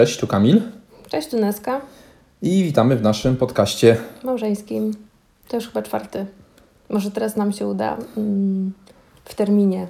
[0.00, 0.62] Cześć, tu Kamil.
[1.08, 1.80] Cześć, tu Neska.
[2.42, 3.96] I witamy w naszym podcaście.
[4.24, 4.94] Małżeńskim.
[5.48, 6.26] To już chyba czwarty.
[6.90, 8.72] Może teraz nam się uda mm,
[9.24, 9.86] w terminie.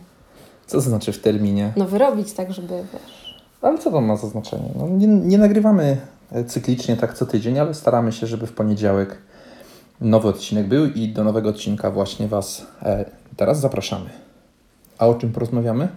[0.67, 1.73] Co to znaczy w terminie?
[1.77, 3.41] No wyrobić tak, żeby wiesz.
[3.63, 4.69] Ale co to ma za znaczenie?
[4.77, 5.97] No, nie, nie nagrywamy
[6.33, 9.19] e, cyklicznie tak co tydzień, ale staramy się, żeby w poniedziałek
[10.01, 13.05] nowy odcinek był i do nowego odcinka właśnie Was e,
[13.37, 14.11] teraz zapraszamy.
[14.99, 15.89] A o czym porozmawiamy?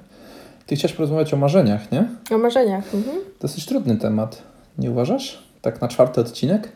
[0.73, 2.09] Ty chciałeś porozmawiać o marzeniach, nie?
[2.31, 2.93] O marzeniach.
[2.93, 3.17] Mhm.
[3.39, 4.41] Dosyć trudny temat,
[4.77, 5.43] nie uważasz?
[5.61, 6.71] Tak na czwarty odcinek?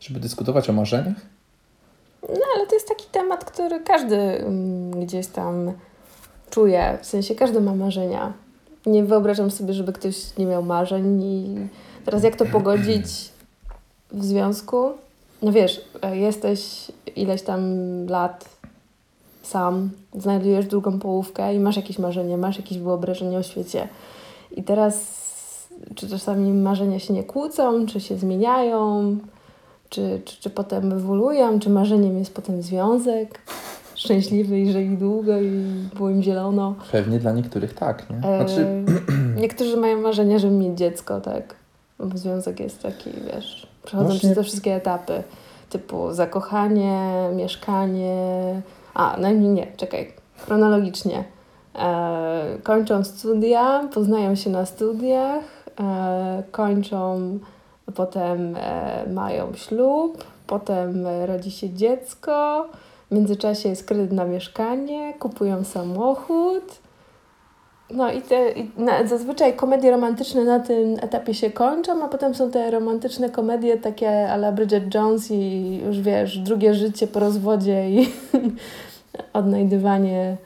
[0.00, 1.16] Żeby dyskutować o marzeniach?
[2.22, 5.72] No ale to jest taki temat, który każdy mm, gdzieś tam
[6.50, 6.98] czuje.
[7.02, 8.32] W sensie każdy ma marzenia.
[8.86, 11.56] Nie wyobrażam sobie, żeby ktoś nie miał marzeń i
[12.04, 13.04] teraz jak to pogodzić
[14.12, 14.90] w związku?
[15.42, 17.62] No wiesz, e, jesteś ileś tam
[18.06, 18.48] lat
[19.42, 23.88] sam, znajdujesz drugą połówkę i masz jakieś marzenie, masz jakieś wyobrażenie o świecie.
[24.56, 25.22] I teraz
[25.94, 29.16] czy czasami marzenia się nie kłócą, czy się zmieniają,
[29.88, 33.40] czy, czy, czy potem ewoluują, czy marzeniem jest potem związek
[33.94, 36.74] szczęśliwy i żyli długo i było im zielono.
[36.92, 38.18] Pewnie dla niektórych tak, nie?
[38.18, 38.66] Znaczy...
[39.36, 41.54] E, niektórzy mają marzenia, żeby mieć dziecko, tak?
[41.98, 44.28] Bo związek jest taki, wiesz, przechodzą Właśnie...
[44.28, 45.22] przez te wszystkie etapy,
[45.70, 48.62] typu zakochanie, mieszkanie,
[48.94, 51.24] a, najmniej nie, czekaj, chronologicznie.
[51.78, 55.44] E, kończą studia, poznają się na studiach,
[55.80, 57.38] e, kończą,
[57.94, 62.66] potem e, mają ślub, potem rodzi się dziecko,
[63.10, 66.81] w międzyczasie jest kredyt na mieszkanie, kupują samochód.
[67.92, 72.34] No i, te, i na, zazwyczaj komedie romantyczne na tym etapie się kończą, a potem
[72.34, 77.90] są te romantyczne komedie takie ala Bridget Jones i już wiesz, drugie życie po rozwodzie
[77.90, 78.08] i
[79.32, 80.36] odnajdywanie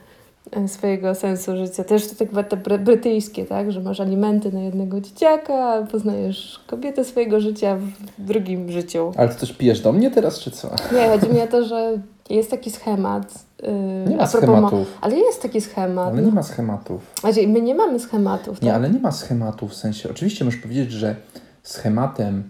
[0.51, 1.83] e, swojego sensu życia.
[1.83, 3.71] Też to tak te brytyjskie, tak?
[3.71, 7.77] Że masz alimenty na jednego dzieciaka, poznajesz kobietę swojego życia
[8.17, 9.11] w drugim życiu.
[9.17, 10.69] Ale ty coś pijesz do mnie teraz, czy co?
[10.95, 13.46] Nie, chodzi mi o to, że jest taki schemat.
[13.63, 14.97] Yy, nie ma schematów.
[15.01, 16.13] ale jest taki schemat.
[16.13, 17.01] Ale nie ma schematów.
[17.19, 18.61] Znaczy, my nie mamy schematów.
[18.61, 18.75] Nie, tak?
[18.75, 20.09] ale nie ma schematów w sensie.
[20.09, 21.15] Oczywiście możesz powiedzieć, że
[21.63, 22.43] schematem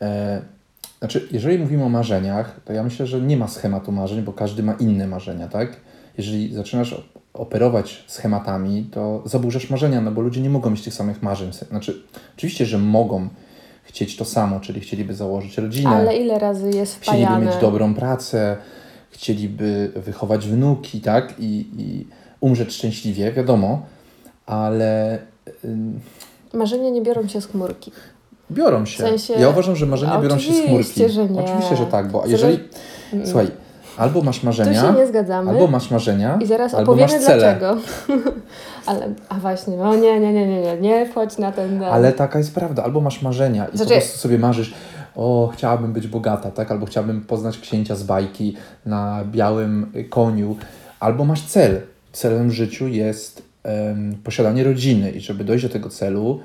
[0.00, 0.42] e,
[1.02, 4.62] znaczy, jeżeli mówimy o marzeniach, to ja myślę, że nie ma schematu marzeń, bo każdy
[4.62, 5.76] ma inne marzenia, tak?
[6.18, 6.94] Jeżeli zaczynasz
[7.34, 11.52] operować schematami, to zaburzasz marzenia, no bo ludzie nie mogą mieć tych samych marzeń.
[11.52, 12.02] Znaczy,
[12.36, 13.28] oczywiście, że mogą
[13.82, 15.90] chcieć to samo, czyli chcieliby założyć rodzinę.
[15.90, 17.26] Ale ile razy jest wpajane?
[17.26, 18.56] Chcieliby mieć dobrą pracę,
[19.12, 21.34] chcieliby wychować wnuki, tak?
[21.38, 22.06] I, i
[22.40, 23.82] umrzeć szczęśliwie, wiadomo,
[24.46, 25.18] ale...
[26.52, 27.92] Marzenia nie biorą się z chmurki.
[28.50, 29.04] Biorą się.
[29.04, 29.34] W sensie...
[29.34, 31.08] Ja uważam, że marzenia biorą się z chmurki.
[31.08, 31.40] Że nie.
[31.40, 32.58] Oczywiście, że tak, bo jeżeli.
[33.12, 33.26] Mm.
[33.26, 33.50] Słuchaj,
[33.96, 34.80] albo masz marzenia.
[34.80, 35.50] Tu się nie zgadzamy.
[35.50, 36.38] Albo masz marzenia.
[36.40, 37.38] I zaraz albo opowiemy masz cele.
[37.38, 37.76] dlaczego.
[38.86, 41.82] Ale, a właśnie, no nie, nie, nie, nie, nie, nie wchodź na ten.
[41.84, 42.84] Ale taka jest prawda.
[42.84, 43.94] Albo masz marzenia i znaczy...
[43.94, 44.74] po prostu sobie marzysz,
[45.16, 46.70] o, chciałabym być bogata, tak?
[46.70, 48.56] Albo chciałabym poznać księcia z bajki
[48.86, 50.56] na białym koniu.
[51.00, 51.80] Albo masz cel.
[52.12, 56.40] Celem w życiu jest um, posiadanie rodziny i żeby dojść do tego celu,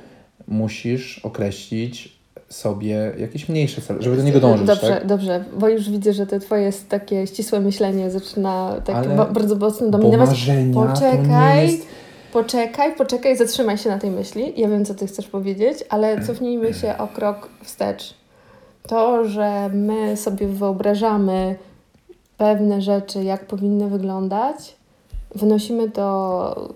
[0.47, 2.17] musisz określić
[2.49, 4.67] sobie jakieś mniejsze cele, żeby do niego dążyć.
[4.67, 5.07] Dobrze, tak?
[5.07, 9.55] dobrze, bo już widzę, że to twoje jest takie ścisłe myślenie zaczyna tak Ale, bardzo
[9.55, 10.29] mocno dominować.
[10.29, 11.87] Marzenia poczekaj, jest...
[12.33, 14.53] poczekaj, poczekaj, zatrzymaj się na tej myśli.
[14.57, 18.13] Ja wiem, co ty chcesz powiedzieć, ale cofnijmy się o krok wstecz.
[18.87, 21.55] To, że my sobie wyobrażamy
[22.37, 24.75] pewne rzeczy, jak powinny wyglądać,
[25.35, 26.69] wynosimy to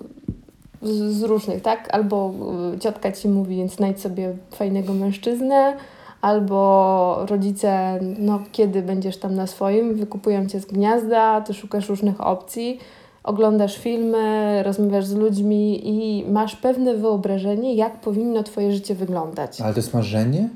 [0.82, 1.90] z, z różnych, tak?
[1.96, 2.34] Albo
[2.76, 5.74] y, ciotka ci mówi, więc znajdź sobie fajnego mężczyznę,
[6.22, 12.22] albo rodzice, no kiedy będziesz tam na swoim, wykupują cię z gniazda, ty szukasz różnych
[12.22, 12.80] opcji,
[13.24, 19.62] oglądasz filmy, rozmawiasz z ludźmi i masz pewne wyobrażenie, jak powinno twoje życie wyglądać.
[19.62, 20.50] Ale to jest marzenie?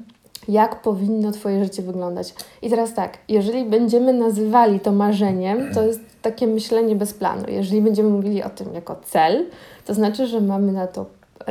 [0.48, 2.34] Jak powinno Twoje życie wyglądać.
[2.62, 7.44] I teraz tak, jeżeli będziemy nazywali to marzeniem, to jest takie myślenie bez planu.
[7.48, 9.46] Jeżeli będziemy mówili o tym jako cel,
[9.86, 11.46] to znaczy, że mamy na to y,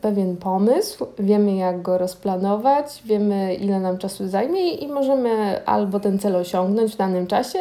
[0.00, 6.18] pewien pomysł, wiemy jak go rozplanować, wiemy ile nam czasu zajmie i możemy albo ten
[6.18, 7.58] cel osiągnąć w danym czasie,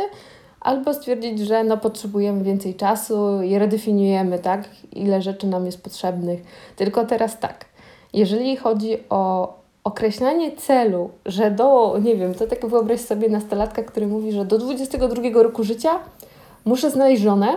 [0.62, 6.42] albo stwierdzić, że no, potrzebujemy więcej czasu i redefiniujemy, tak, ile rzeczy nam jest potrzebnych.
[6.76, 7.66] Tylko teraz tak,
[8.14, 9.54] jeżeli chodzi o
[9.90, 14.58] określanie celu, że do, nie wiem, to tak wyobraź sobie nastolatka, który mówi, że do
[14.58, 15.90] 22 roku życia
[16.66, 17.48] muszę znaleźć żonę,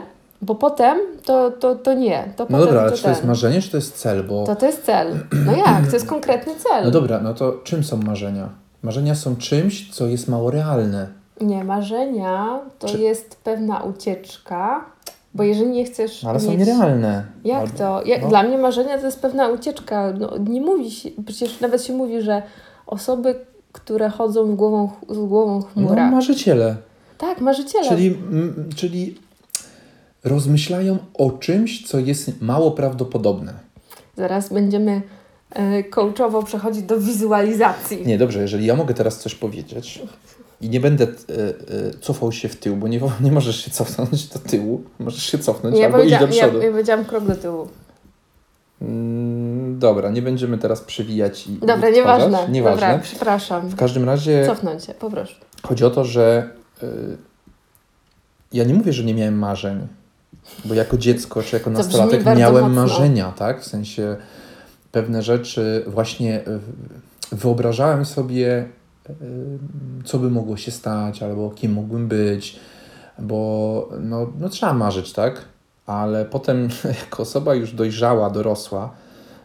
[0.42, 2.32] bo potem to, to, to nie.
[2.36, 4.24] To no dobra, ale to czy to jest marzenie, czy to jest cel?
[4.24, 4.46] Bo...
[4.46, 5.18] To to jest cel.
[5.46, 5.86] No jak?
[5.86, 6.84] To jest konkretny cel.
[6.84, 8.48] No dobra, no to czym są marzenia?
[8.82, 11.06] Marzenia są czymś, co jest mało realne.
[11.40, 12.98] Nie, marzenia to czy...
[12.98, 14.84] jest pewna ucieczka
[15.34, 16.24] Bo jeżeli nie chcesz.
[16.24, 16.42] Ale mieć...
[16.48, 17.24] są nierealne.
[17.44, 18.02] Jak Albo- to?
[18.04, 18.28] Jak, no.
[18.28, 20.12] Dla mnie marzenia to jest pewna ucieczka.
[20.18, 22.42] No, nie mówi się, przecież nawet się mówi, że
[22.86, 23.34] osoby,
[23.72, 26.76] które chodzą z głową, z głową w No, marzyciele.
[27.18, 27.88] tak, marzyciele.
[27.88, 29.18] Czyli, mm, czyli
[30.24, 33.52] rozmyślają o czymś, co jest mało prawdopodobne.
[34.16, 35.02] Zaraz będziemy
[35.50, 38.06] e, coachowo przechodzić do wizualizacji.
[38.06, 40.02] Nie, dobrze, jeżeli ja mogę teraz coś powiedzieć
[40.62, 41.14] i nie będę e, e,
[42.00, 45.78] cofał się w tył, bo nie, nie możesz się cofnąć do tyłu, możesz się cofnąć
[45.78, 46.64] ja, albo iść do powiedziałam, ja, przodu.
[46.64, 47.68] ja powiedziałam krok do tyłu.
[48.82, 51.58] Mm, Dobra, nie będziemy teraz przewijać i.
[51.58, 52.48] Dobra, i nieważne.
[52.48, 52.80] Nieważne.
[52.80, 53.68] Dobra, przepraszam.
[53.68, 55.34] W każdym razie Cofnąć się, poproszę.
[55.62, 56.50] chodzi o to, że
[56.82, 56.86] y,
[58.52, 59.86] ja nie mówię, że nie miałem marzeń,
[60.64, 62.82] bo jako dziecko czy jako nastolatek miałem mocno.
[62.82, 63.60] marzenia, tak?
[63.60, 64.16] W sensie
[64.92, 66.40] pewne rzeczy właśnie
[67.32, 68.68] wyobrażałem sobie,
[70.04, 72.60] co by mogło się stać, albo kim mógłbym być,
[73.18, 75.44] bo no, no trzeba marzyć, tak?
[75.86, 76.68] Ale potem
[77.04, 78.90] jako osoba już dojrzała, dorosła,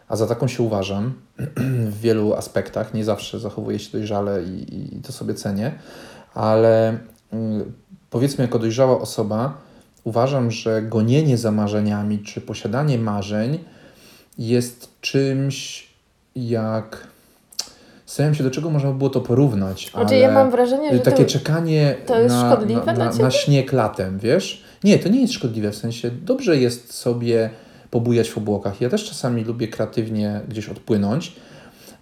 [0.08, 1.12] a za taką się uważam
[1.90, 5.72] w wielu aspektach, nie zawsze zachowuję się dojrzale i, i to sobie cenię,
[6.34, 6.98] ale
[7.32, 7.72] mm,
[8.10, 9.68] powiedzmy jako dojrzała osoba
[10.04, 13.58] uważam, że gonienie za marzeniami czy posiadanie marzeń
[14.38, 15.88] jest czymś
[16.36, 17.08] jak...
[18.08, 21.00] Zastanawiam się, do czego można by było to porównać, Znaczy, ale ja mam wrażenie, że
[21.00, 24.62] takie to, czekanie to jest na, szkodliwe na, na, na śnieg latem, wiesz?
[24.84, 27.50] Nie, to nie jest szkodliwe, w sensie dobrze jest sobie
[27.90, 28.80] pobujać w obłokach.
[28.80, 31.32] Ja też czasami lubię kreatywnie gdzieś odpłynąć,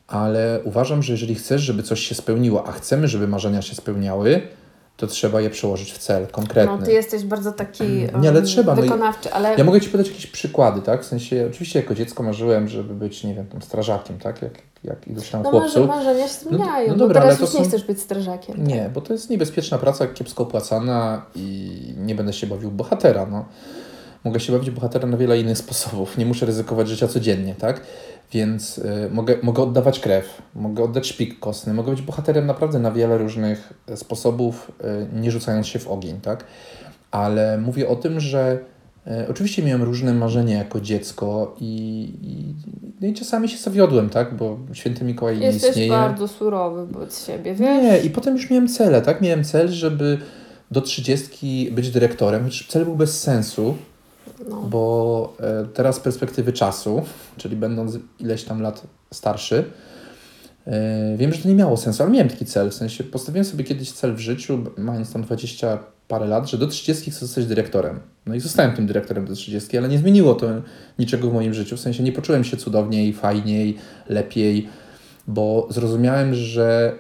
[0.07, 4.43] ale uważam, że jeżeli chcesz, żeby coś się spełniło, a chcemy, żeby marzenia się spełniały,
[4.97, 6.77] to trzeba je przełożyć w cel konkretny.
[6.79, 9.91] no, ty jesteś bardzo taki Nie, ale um, trzeba, no wykonawczy, ale Ja mogę Ci
[9.91, 11.03] podać jakieś przykłady, tak?
[11.03, 14.43] W sensie, oczywiście jako dziecko marzyłem, żeby być, nie wiem, tam strażakiem, tak?
[14.43, 14.53] Jak,
[14.85, 15.89] jak iluś tam no chłopców.
[15.89, 16.89] marzenia się zmieniają.
[16.89, 18.67] no No, dobra, teraz już nie są- chcesz być strażakiem.
[18.67, 23.27] Nie, bo to jest niebezpieczna praca, kiepsko opłacana i nie będę się bawił bohatera.
[23.27, 23.45] No.
[24.27, 26.19] Mogę się bawić w bohatera na wiele innych sposobów.
[26.19, 27.81] Nie muszę ryzykować życia codziennie, tak?
[28.33, 32.93] Więc y, mogę, mogę oddawać krew, mogę oddać szpik kostny, mogę być bohaterem naprawdę na
[32.93, 34.73] wiele różnych e, sposobów,
[35.15, 36.45] y, nie rzucając się w ogień, tak?
[37.11, 38.59] Ale mówię o tym, że
[39.07, 41.75] e, oczywiście miałem różne marzenia jako dziecko i,
[42.23, 42.55] i,
[43.01, 44.37] no i czasami się zawiodłem, tak?
[44.37, 45.91] Bo święty Mikołaj nie Jesteś istnieje.
[45.91, 47.83] bardzo surowy wobec siebie, wiesz?
[47.83, 49.21] Nie, i potem już miałem cele, tak?
[49.21, 50.19] Miałem cel, żeby
[50.71, 53.77] do 30 być dyrektorem, chociaż cel był bez sensu,
[54.49, 54.63] No.
[54.63, 57.03] bo e, teraz z perspektywy czasu,
[57.37, 58.83] czyli będąc ileś tam lat
[59.15, 59.65] starszy,
[60.67, 62.71] e, wiem, że to nie miało sensu, ale miałem taki cel.
[62.71, 65.79] W sensie postawiłem sobie kiedyś cel w życiu, mając tam 20
[66.09, 68.01] parę lat, że do 30 chcę zostać dyrektorem.
[68.27, 70.47] No i zostałem tym dyrektorem do 30, ale nie zmieniło to
[70.99, 71.77] niczego w moim życiu.
[71.77, 73.77] W sensie nie poczułem się cudowniej, fajniej,
[74.09, 74.69] lepiej,
[75.27, 76.99] bo zrozumiałem, że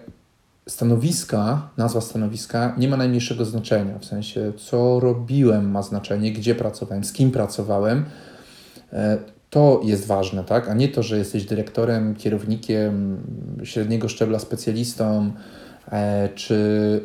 [0.69, 3.99] stanowiska, nazwa stanowiska nie ma najmniejszego znaczenia.
[3.99, 8.05] W sensie, co robiłem ma znaczenie, gdzie pracowałem, z kim pracowałem.
[8.93, 9.19] E,
[9.51, 10.69] To jest ważne, tak?
[10.69, 13.17] A nie to, że jesteś dyrektorem, kierownikiem,
[13.65, 15.33] średniego szczebla specjalistą,
[15.93, 17.01] e, czy,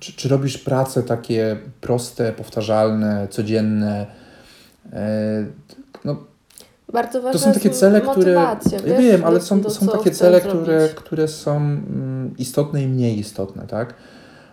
[0.00, 4.06] czy, czy robisz prace takie proste, powtarzalne, codzienne.
[4.92, 5.46] E,
[6.04, 6.16] No,
[6.92, 8.32] Bardzo ważne to są takie jest cele, które.
[8.32, 10.62] Ja wiesz, wiem, ale są, do są takie cele, zrobić.
[10.62, 13.94] które, które są mm, istotne i mniej istotne, tak?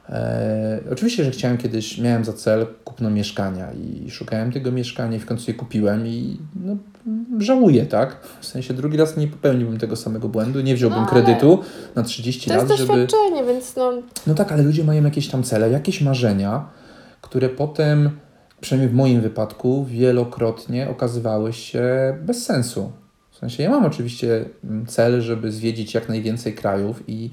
[0.09, 5.19] E, oczywiście, że chciałem kiedyś, miałem za cel kupno mieszkania i szukałem tego mieszkania i
[5.19, 6.75] w końcu je kupiłem i no,
[7.39, 8.18] żałuję, tak?
[8.41, 11.59] W sensie drugi raz nie popełniłbym tego samego błędu, nie wziąłbym No, kredytu
[11.95, 12.88] na 30 To jest lat, żeby...
[12.93, 13.93] doświadczenie, więc no,
[14.27, 16.65] No tak, ale ludzie mają jakieś tam cele, jakieś marzenia,
[17.22, 18.10] które potem,
[18.63, 21.84] przynajmniej w moim wypadku, wielokrotnie okazywały się
[22.22, 22.91] bez sensu.
[23.32, 27.29] W sensie ja mam oczywiście mm, cel, żeby zwiedzić jak najwięcej krajów i,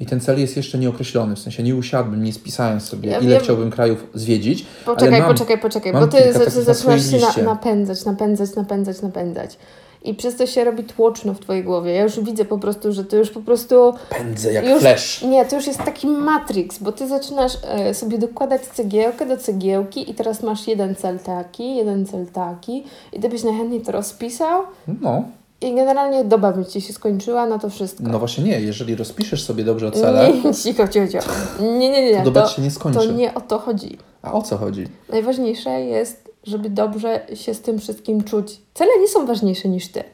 [0.00, 1.36] i ten cel jest jeszcze nieokreślony.
[1.36, 3.42] W sensie nie usiadłbym, nie spisałem sobie, Ja ile wiem.
[3.42, 4.66] chciałbym krajów zwiedzić.
[4.84, 6.32] Poczekaj, mam- poczekaj, poczekaj, bo ty
[6.64, 9.58] zaczynasz się na, napędzać, napędzać, napędzać, napędzać.
[10.04, 11.92] I przez to się robi tłoczno w twojej głowie.
[11.92, 13.94] Ja już widzę po prostu, że ty już po prostu.
[14.10, 15.22] Pędzę jak już, flash.
[15.22, 20.10] Nie, to już jest taki matrix, bo ty zaczynasz e, sobie dokładać cegiełkę do cegiełki
[20.10, 24.62] i teraz masz jeden cel taki, jeden cel taki i ty byś najchętniej to rozpisał
[25.00, 25.24] No,
[25.60, 28.02] i generalnie doba by ci się skończyła na to wszystko.
[28.06, 28.60] no właśnie nie.
[28.60, 31.32] Jeżeli rozpiszesz sobie dobrze cele, Nie, cicho, cicho, cicho.
[31.60, 32.18] Nie, nie, nie.
[32.18, 32.98] to doba To, się nie skończy.
[32.98, 33.98] to nie o to chodzi.
[34.22, 34.86] A o co chodzi?
[35.08, 38.60] Najważniejsze jest, żeby dobrze się z tym wszystkim czuć.
[38.74, 40.04] Cele nie są ważniejsze niż ty.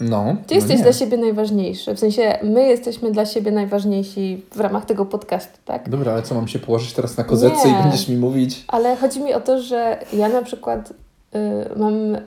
[0.00, 0.82] No, Ty no jesteś nie.
[0.82, 1.94] dla siebie najważniejszy.
[1.94, 5.88] W sensie my jesteśmy dla siebie najważniejsi w ramach tego podcastu, tak?
[5.88, 7.78] Dobra, ale co, mam się położyć teraz na kozetce Nie.
[7.80, 8.64] i będziesz mi mówić?
[8.68, 12.20] Ale chodzi mi o to, że ja na przykład y, mam, y,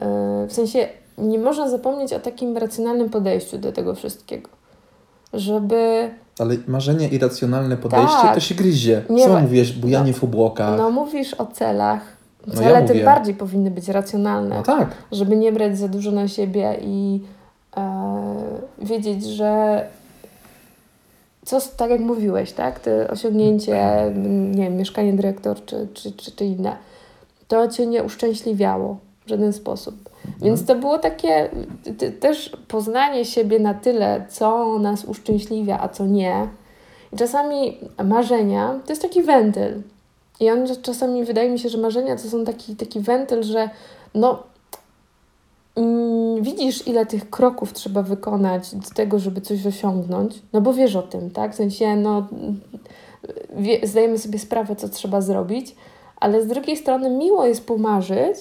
[0.48, 4.50] w sensie nie można zapomnieć o takim racjonalnym podejściu do tego wszystkiego.
[5.34, 8.34] Żeby, Ale marzenie irracjonalne podejście Tak.
[8.34, 9.02] to się gryzie.
[9.10, 10.78] Nie Co ma- mówisz, bujanie w obłokach?
[10.78, 12.02] no mówisz o celach,
[12.48, 13.06] No cele ja tym mówię.
[13.06, 14.88] bardziej powinny być racjonalne, No tak.
[15.12, 17.22] żeby nie brać za dużo na siebie i
[17.78, 18.36] e,
[18.82, 19.86] wiedzieć, że
[21.46, 24.12] co, tak jak mówiłeś, tak, te osiągnięcie,
[24.52, 26.76] nie wiem, mieszkanie dyrektor czy, czy, czy, czy inne,
[27.48, 29.96] to cię nie uszczęśliwiało w żaden sposób.
[30.42, 31.50] Więc to było takie
[32.20, 36.48] też poznanie siebie na tyle, co nas uszczęśliwia, a co nie.
[37.14, 39.82] I czasami marzenia to jest taki wentyl.
[40.42, 43.70] I on czasami wydaje mi się, że marzenia to są taki, taki wentyl, że
[44.16, 44.44] no
[45.76, 50.96] mm, widzisz, ile tych kroków trzeba wykonać do tego, żeby coś osiągnąć, no bo wiesz
[50.96, 51.54] o tym, tak?
[51.54, 52.28] W sensie, no,
[53.56, 55.76] wie, zdajemy sobie sprawę, co trzeba zrobić,
[56.16, 58.38] ale z drugiej strony miło jest pomarzyć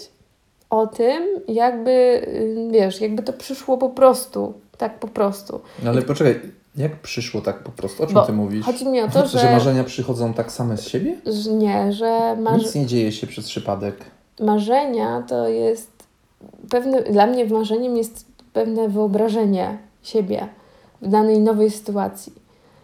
[0.71, 5.61] o tym, jakby, y, wiesz, jakby to przyszło po prostu, tak po prostu.
[5.83, 6.41] No ale poczekaj,
[6.77, 8.03] jak przyszło tak po prostu?
[8.03, 8.67] O czym Bo ty mówisz?
[8.67, 9.39] Chodzi mi o to, że...
[9.39, 11.17] że, marzenia przychodzą tak same z siebie?
[11.27, 13.97] że nie, że marzy, Nic nie dzieje się przez przypadek.
[14.41, 15.91] marzenia to jest
[16.71, 20.49] pewne, dla mnie marzeniem jest pewne wyobrażenie siebie
[21.03, 22.33] w danej nowej sytuacji.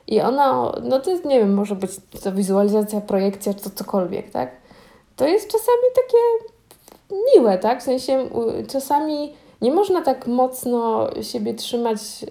[0.06, 1.90] I ono, no to jest, nie wiem, może być
[2.22, 4.50] to wizualizacja, projekcja, czy to cokolwiek, tak?
[5.16, 6.18] To jest czasami takie
[7.34, 7.80] miłe, tak?
[7.80, 8.28] W sensie
[8.68, 9.32] czasami
[9.62, 12.28] nie można tak mocno siebie trzymać, yy,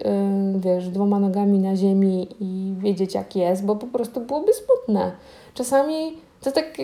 [0.60, 5.12] wiesz, dwoma nogami na ziemi i wiedzieć jak jest, bo po prostu byłoby smutne.
[5.54, 6.78] Czasami to tak,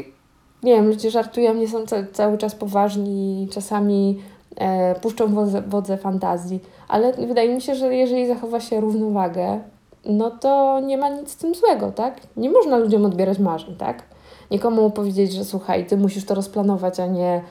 [0.63, 4.19] nie wiem, ludzie żartują, nie są ca- cały czas poważni, czasami
[4.57, 9.61] e, puszczą wodze, wodze fantazji, ale wydaje mi się, że jeżeli zachowa się równowagę,
[10.05, 12.21] no to nie ma nic z tym złego, tak?
[12.37, 14.03] Nie można ludziom odbierać marzeń, tak?
[14.51, 17.43] Nikomu powiedzieć, że słuchaj, ty musisz to rozplanować, a nie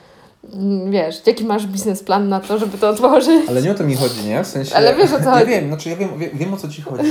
[0.90, 3.48] wiesz, jaki masz biznesplan na to, żeby to otworzyć.
[3.48, 4.44] Ale nie o to mi chodzi, nie?
[4.44, 4.74] W sensie...
[4.76, 5.46] Ale wiesz, o co Ja chodzi.
[5.50, 7.10] wiem, znaczy ja wiem, wiem, wiem o co Ci chodzi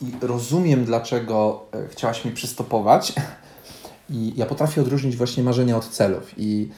[0.00, 3.12] i rozumiem, dlaczego e, chciałaś mi przystopować.
[4.10, 6.32] I ja potrafię odróżnić właśnie marzenia od celów.
[6.36, 6.68] I,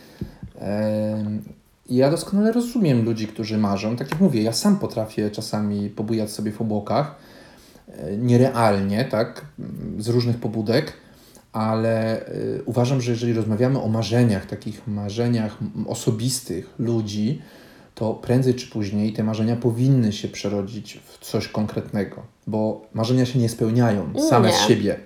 [1.89, 3.97] i ja doskonale rozumiem ludzi, którzy marzą.
[3.97, 7.15] Tak jak mówię, ja sam potrafię czasami pobujać sobie w obłokach.
[7.89, 9.45] e, Nierealnie, tak?
[9.99, 10.93] Z różnych pobudek.
[11.55, 17.43] Ale y, uważam, że jeżeli rozmawiamy o marzeniach, takich marzeniach osobistych ludzi,
[17.95, 23.39] to prędzej czy później te marzenia powinny się przerodzić w coś konkretnego, bo marzenia się
[23.39, 24.55] nie spełniają same Nie.
[24.55, 24.97] z siebie.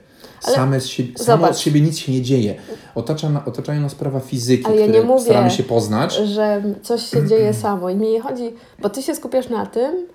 [0.45, 2.55] Ale Same z siebie, samo od siebie nic się nie dzieje.
[2.95, 6.15] Otacza, otaczają nas prawa fizyki, Ale ja które mówię, staramy się poznać.
[6.15, 7.91] że coś się dzieje samo.
[7.91, 8.51] I mi nie chodzi,
[8.83, 10.07] bo ty się skupiasz na tym,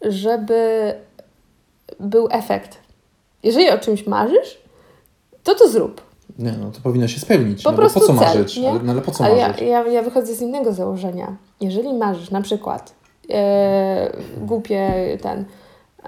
[0.00, 0.92] żeby
[2.00, 2.78] był efekt.
[3.42, 4.63] Jeżeli o czymś marzysz,
[5.44, 6.00] to to zrób.
[6.38, 7.62] Nie, no to powinno się spełnić.
[7.62, 8.56] Po no, prostu po co cel, marzyć?
[8.56, 8.70] nie?
[8.70, 9.62] Ale, no, ale po co Ale ja, marzyć?
[9.62, 11.36] ja, ja wychodzę z innego założenia.
[11.60, 12.94] Jeżeli marzysz na przykład
[13.30, 15.44] e, głupie ten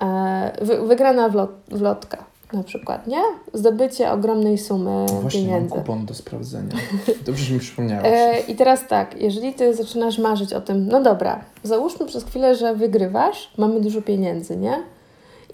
[0.01, 3.23] e, wy, wygrana wlot, wlotka na przykład, nie?
[3.55, 5.75] Zdobycie ogromnej sumy No Właśnie mam pieniędzy.
[5.75, 6.75] kupon do sprawdzenia.
[7.27, 8.07] Dobrze, że mi przypomniałaś.
[8.07, 12.55] E, I teraz tak, jeżeli ty zaczynasz marzyć o tym, no dobra, załóżmy przez chwilę,
[12.55, 14.83] że wygrywasz, mamy dużo pieniędzy, nie?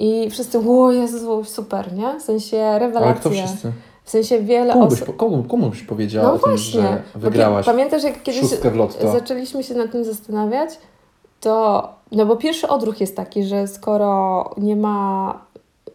[0.02, 2.20] I wszyscy, o Jezu, super, nie?
[2.20, 3.14] W sensie Ale rewelacja.
[3.14, 3.72] kto wszyscy?
[4.04, 5.06] W sensie wiele Komu byś, osób.
[5.06, 6.80] po- komu, komu byś powiedziała No o tym, właśnie.
[6.82, 8.40] że Bo wygrałaś Pamiętasz, jak kiedyś
[9.12, 10.70] zaczęliśmy się nad tym zastanawiać,
[11.40, 15.38] to, no bo pierwszy odruch jest taki, że skoro nie ma,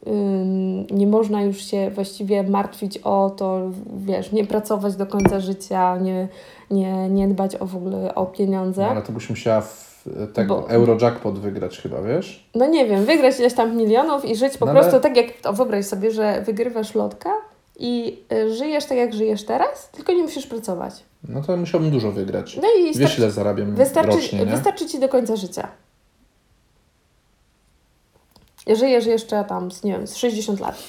[0.07, 3.59] ym, nie można już się właściwie martwić o to,
[3.97, 6.27] wiesz, nie pracować do końca życia, nie,
[6.71, 8.81] nie, nie dbać o w ogóle o pieniądze.
[8.81, 9.86] No, ale to byś musiała w
[10.33, 12.49] tego Bo- Eurojackpot wygrać chyba, wiesz?
[12.55, 15.27] No nie wiem, wygrać ileś tam milionów i żyć po No ale- prostu tak jak,
[15.45, 17.29] o, wyobraź sobie, że wygrywasz lotka
[17.79, 20.93] i y, żyjesz tak jak żyjesz teraz, tylko nie musisz pracować.
[21.23, 22.55] No to musiałbym dużo wygrać.
[22.61, 24.45] No i Wiesz ile zarabiam wystarczy, rocznie, nie?
[24.45, 25.67] wystarczy Ci do końca życia.
[28.75, 30.83] Żyjesz jeszcze tam, nie wiem, z 60 lat.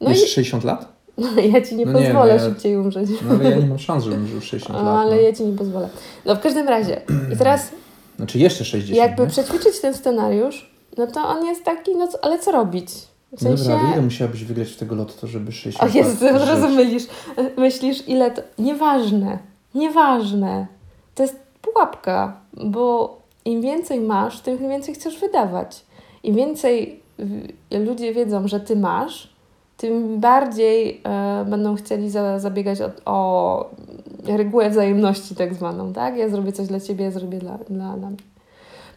[0.00, 0.95] No Jeszcze i 60 lat?
[1.18, 3.10] No, ja Ci nie No nie, pozwolę no ja- szybciej umrzeć.
[3.28, 4.86] No ale ja nie mam szans, żebym żył 60 lat.
[4.86, 5.22] ale no.
[5.22, 5.88] ja Ci nie pozwolę.
[6.24, 7.00] No w każdym razie.
[7.32, 7.68] I teraz
[8.16, 9.28] Znaczy jeszcze 60, jakby nie?
[9.28, 12.88] przećwiczyć ten scenariusz, no to on jest taki, no co- ale co robić?
[13.36, 13.64] W sensie...
[13.64, 17.02] Dobra, ile musiałabyś wygrać w tego lotto, żeby 60 O lat Jezu, od razu mylisz,
[17.56, 18.42] myślisz, ile to...
[18.58, 19.38] Nieważne,
[19.74, 20.66] nieważne.
[21.14, 25.84] To jest pułapka, bo im więcej masz, tym więcej chcesz wydawać.
[26.22, 27.00] Im więcej
[27.70, 29.35] ludzie wiedzą, że ty masz,
[29.76, 33.70] tym bardziej e, będą chcieli za, zabiegać o, o
[34.26, 36.16] regułę wzajemności tak zwaną, tak?
[36.16, 38.18] Ja zrobię coś dla ciebie, ja zrobię dla, dla, dla mnie.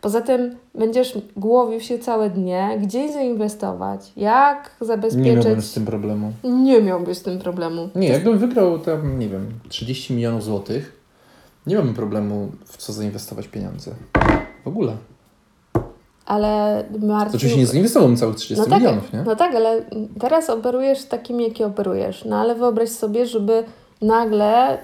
[0.02, 5.26] Poza tym będziesz głowił się całe dnie, gdzie zainwestować, jak zabezpieczyć...
[5.26, 6.34] Nie miałbym z tym problemu.
[6.44, 7.90] Nie miałbyś z tym problemu.
[7.96, 11.00] Nie, jakbym wygrał tam, nie wiem, 30 milionów złotych,
[11.68, 13.92] nie miałbym problemu w co zainwestować pieniądze.
[14.64, 14.94] W ogóle.
[16.30, 17.38] Ale martwił...
[17.38, 19.24] Oczywiście nie zainwestowałbym całych 30 no tak, milionów, nie?
[19.26, 19.82] No tak, ale
[20.20, 22.26] teraz operujesz takim, jaki operujesz.
[22.26, 23.64] No ale wyobraź sobie, żeby
[24.02, 24.78] nagle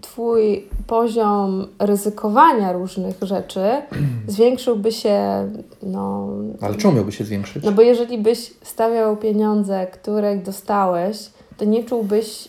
[0.00, 3.60] twój poziom ryzykowania różnych rzeczy
[4.28, 5.48] zwiększyłby się,
[5.82, 6.28] no...
[6.60, 7.64] Ale czemu miałby się zwiększyć?
[7.64, 12.48] No bo jeżeli byś stawiał pieniądze, które dostałeś, to nie czułbyś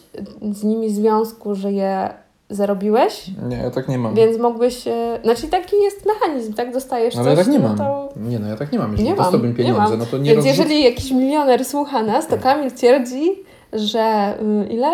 [0.52, 2.10] z nimi związku, że je
[2.50, 4.16] zarobiłeś, Nie, ja tak nie mam.
[4.16, 4.88] więc mógłbyś...
[4.88, 6.74] e, Znaczy taki jest mechanizm, tak?
[6.74, 7.78] Dostajesz ale ja coś, tak nie no mam.
[7.78, 8.10] to...
[8.18, 8.92] Nie, no ja tak nie mam.
[8.92, 12.28] Jeżeli Nie dostałbym nie pieniądze, no to nie Więc rozrzu- jeżeli jakiś milioner słucha nas,
[12.28, 13.32] to Kamil twierdzi,
[13.74, 14.34] że
[14.66, 14.92] y, ile?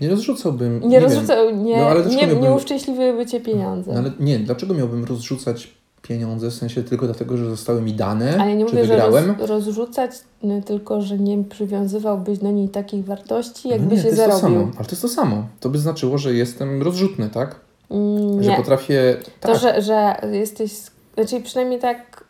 [0.00, 0.80] nie rozrzucałbym.
[0.82, 1.02] Nie, wiem.
[1.02, 3.92] rozrzucał, nie, No, ale nie, miałbym- nie uszczęśliwiłyby cię pieniądze.
[3.92, 5.77] No, ale nie, dlaczego miałbym rozrzucać
[6.08, 9.34] pieniądze w sensie tylko dlatego, że zostały mi dane, A ja nie mówię, że wygrałem?
[9.38, 10.10] roz, rozrzucać,
[10.42, 14.20] no, tylko że nie przywiązywałbyś do niej takich wartości, no jakby nie, się to jest
[14.24, 14.58] to zarobił.
[14.60, 14.70] samo.
[14.76, 15.46] Ale to jest to samo.
[15.60, 17.60] To by znaczyło, że jestem rozrzutny, tak?
[17.90, 18.56] Mm, Że nie.
[18.56, 19.16] potrafię.
[19.40, 20.72] To, Tak, że, że jesteś,
[21.14, 22.24] znaczy przynajmniej tak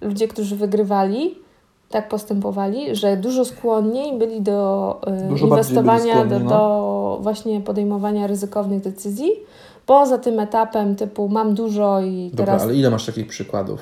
[0.00, 1.34] yy, ludzie, którzy wygrywali,
[1.90, 6.48] tak postępowali, że dużo skłonniej byli do yy, Dużo bardziej byli inwestowania, skłonni, do, no.
[6.50, 9.30] do właśnie podejmowania ryzykownych decyzji.
[9.86, 12.62] Poza tym etapem typu mam dużo i Dobra, teraz...
[12.62, 13.80] ale ile masz takich przykładów?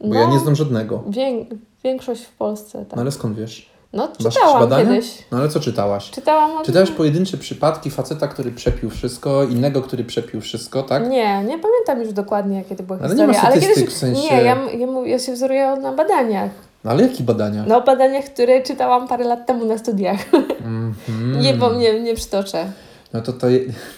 [0.00, 1.02] Bo no, ja nie znam żadnego.
[1.08, 1.46] wię,
[1.84, 2.96] większość w Polsce, tak.
[2.96, 3.74] No ale skąd wiesz?
[3.92, 5.18] No czytałam kiedyś.
[5.32, 6.10] No ale co czytałaś?
[6.10, 11.08] Czytałam o Czytałeś pojedyncze przypadki faceta, który przepił wszystko, innego, który przepił wszystko, tak?
[11.08, 13.52] Nie, nie pamiętam już dokładnie, jakie to były Ale nie ma historie.
[13.52, 16.50] ale statystyk kiedyś, w sensie- Nie, ja, ja, ja się wzoruję na badaniach.
[16.84, 17.64] No ale jakie badania?
[17.68, 20.20] No, badaniach, które czytałam parę lat temu na studiach.
[20.34, 20.94] Mhm.
[21.42, 22.66] Nie, bo nie, nie przytoczę.
[23.14, 23.46] No to, to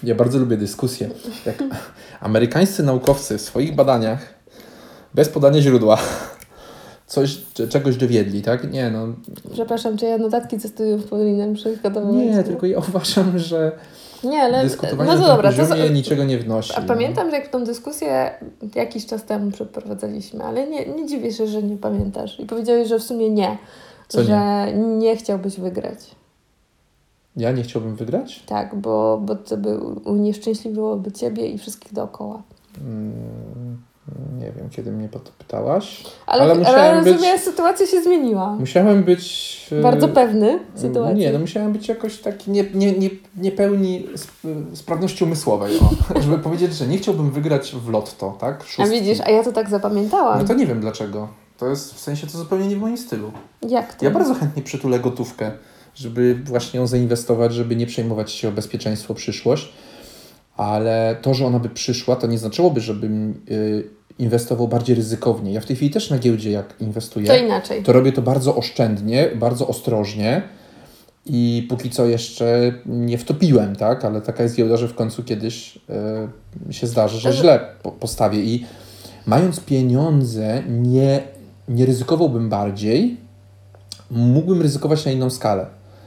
[0.02, 1.10] ja bardzo lubię dyskusję.
[1.46, 1.62] Jak
[2.20, 4.34] amerykańscy naukowcy w swoich badaniach,
[5.14, 5.98] bez podania źródła,
[7.06, 8.72] coś, cze- czegoś dowiedli, tak?
[8.72, 9.06] Nie, no.
[9.52, 12.14] Przepraszam, czy ja notatki ze studiów powinnam przygotowywać?
[12.14, 13.72] Nie, tylko ja uważam, że
[14.24, 14.62] Nie, ale...
[14.64, 15.66] dyskutowanie No to dobra, to...
[15.66, 16.72] z- niczego nie wnosi.
[16.76, 16.86] A no.
[16.86, 18.30] pamiętam, że jak tą dyskusję
[18.74, 22.40] jakiś czas temu przeprowadzaliśmy, ale nie, nie dziwię się, że nie pamiętasz.
[22.40, 23.58] I powiedziałeś, że w sumie nie.
[24.08, 24.66] Co że
[24.98, 25.16] nie?
[25.16, 25.98] chciałbyś wygrać.
[27.36, 28.42] Ja nie chciałbym wygrać?
[28.46, 32.42] Tak, bo, bo to by unieszczęśliwiłoby ciebie i wszystkich dookoła.
[32.80, 33.12] Mm,
[34.38, 36.04] nie wiem, kiedy mnie po to pytałaś.
[36.26, 38.56] Ale, Ale ale, musiałem być- rozumiem, sytuacja się zmieniła.
[38.56, 39.56] Musiałem być...
[39.72, 41.18] e, Bardzo pewny sytuacji.
[41.20, 45.72] Nie, no musiałem być jakoś taki nie, nie, nie, niepełni sp- sprawności umysłowej,
[46.14, 48.60] o, żeby powiedzieć, że nie chciałbym wygrać w lotto, tak?
[48.60, 49.00] A Szóstki.
[49.00, 50.38] widzisz, a ja to tak zapamiętałam.
[50.38, 51.28] No to nie wiem dlaczego.
[51.58, 53.32] To jest w sensie to zupełnie nie w moim stylu.
[53.68, 54.04] Jak to?
[54.04, 55.50] Ja bardzo chętnie przytulę gotówkę,
[55.96, 59.68] żeby właśnie ją zainwestować, żeby nie przejmować się o bezpieczeństwo, przyszłość.
[60.56, 63.84] Ale to, że ona by przyszła, to nie znaczyłoby, żebym y,
[64.18, 65.52] inwestował bardziej ryzykownie.
[65.52, 67.82] Ja w tej chwili też na giełdzie, jak inwestuję, To inaczej.
[67.82, 70.42] to robię to bardzo oszczędnie, bardzo ostrożnie
[71.26, 74.04] i póki co jeszcze nie wtopiłem, tak?
[74.04, 75.78] Ale taka jest giełda, że w końcu kiedyś
[76.70, 78.66] y, się zdarzy, że źle po, postawię i
[79.26, 81.22] mając pieniądze nie,
[81.68, 83.16] nie ryzykowałbym bardziej,
[84.10, 85.66] mógłbym ryzykować na inną skalę.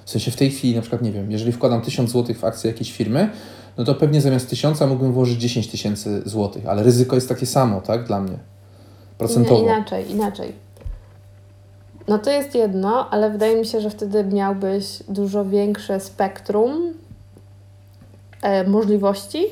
[0.10, 2.72] W sensie w tej chwili na przykład, nie wiem, jeżeli wkładam 1000 zł w akcję
[2.72, 3.30] jakiejś firmy,
[3.78, 7.82] no to pewnie zamiast 1000 mógłbym włożyć 10 tysięcy złotych, ale ryzyko jest takie samo,
[7.82, 8.08] tak?
[8.08, 8.38] Dla mnie.
[9.18, 9.64] Procentowo.
[9.64, 10.54] Inaczej, inaczej.
[12.08, 16.94] No to jest jedno, ale wydaje mi się, że wtedy miałbyś dużo większe spektrum
[18.42, 19.46] e, możliwości.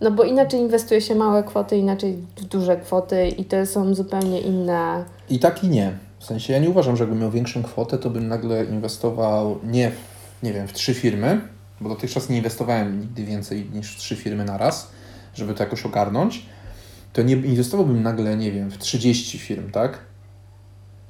[0.00, 4.40] No bo inaczej inwestuje się małe kwoty, inaczej w duże kwoty i to są zupełnie
[4.40, 5.04] inne.
[5.30, 5.92] I tak i nie.
[6.22, 9.90] W sensie ja nie uważam, że jakbym miał większą kwotę, to bym nagle inwestował nie
[9.90, 11.40] w, nie wiem, w trzy firmy,
[11.80, 14.90] bo dotychczas nie inwestowałem nigdy więcej niż w trzy firmy na raz,
[15.34, 16.46] żeby to jakoś ogarnąć.
[17.12, 19.98] To nie inwestowałbym nagle, nie wiem, w 30 firm, tak?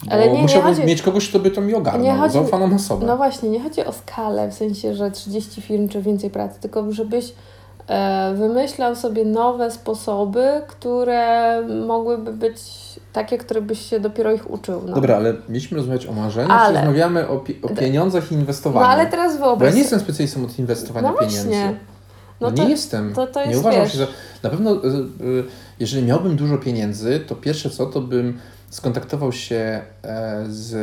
[0.06, 2.34] Bo Ale nie- nie musiałbym chodzi- mieć kogoś, kto by to mi ogarnął, Nie chodzi-
[2.34, 3.06] zaufaną osobę.
[3.06, 6.92] No właśnie, nie chodzi o skalę, w sensie, że 30 firm czy więcej pracy, tylko
[6.92, 7.32] żebyś
[7.88, 12.58] e, wymyślał sobie nowe sposoby, które mogłyby być
[13.12, 14.82] takie, które byś się dopiero ich uczył.
[14.86, 14.94] No.
[14.94, 18.86] Dobra, ale mieliśmy rozmawiać o marzeniach, Ale- rozmawiamy o, pi- o pieniądzach i inwestowaniu?
[18.86, 21.48] No ale teraz Bo wyobraź ja nie jestem specjalistą od inwestowania No pieniędzy.
[21.48, 21.76] właśnie.
[22.40, 23.14] No, No nie to- jestem.
[23.14, 24.06] to- to nie jest, uważam wiesz- się za.
[24.42, 24.76] Na pewno, y,
[25.24, 25.44] y,
[25.80, 28.38] jeżeli miałbym dużo pieniędzy, to pierwsze co, to bym
[28.70, 30.74] skontaktował się e, z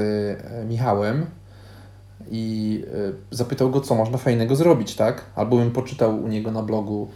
[0.62, 1.26] e, Michałem
[2.32, 2.84] i
[3.32, 5.22] e, zapytał go, co można fajnego zrobić, tak?
[5.36, 7.08] Albo bym poczytał u niego na blogu,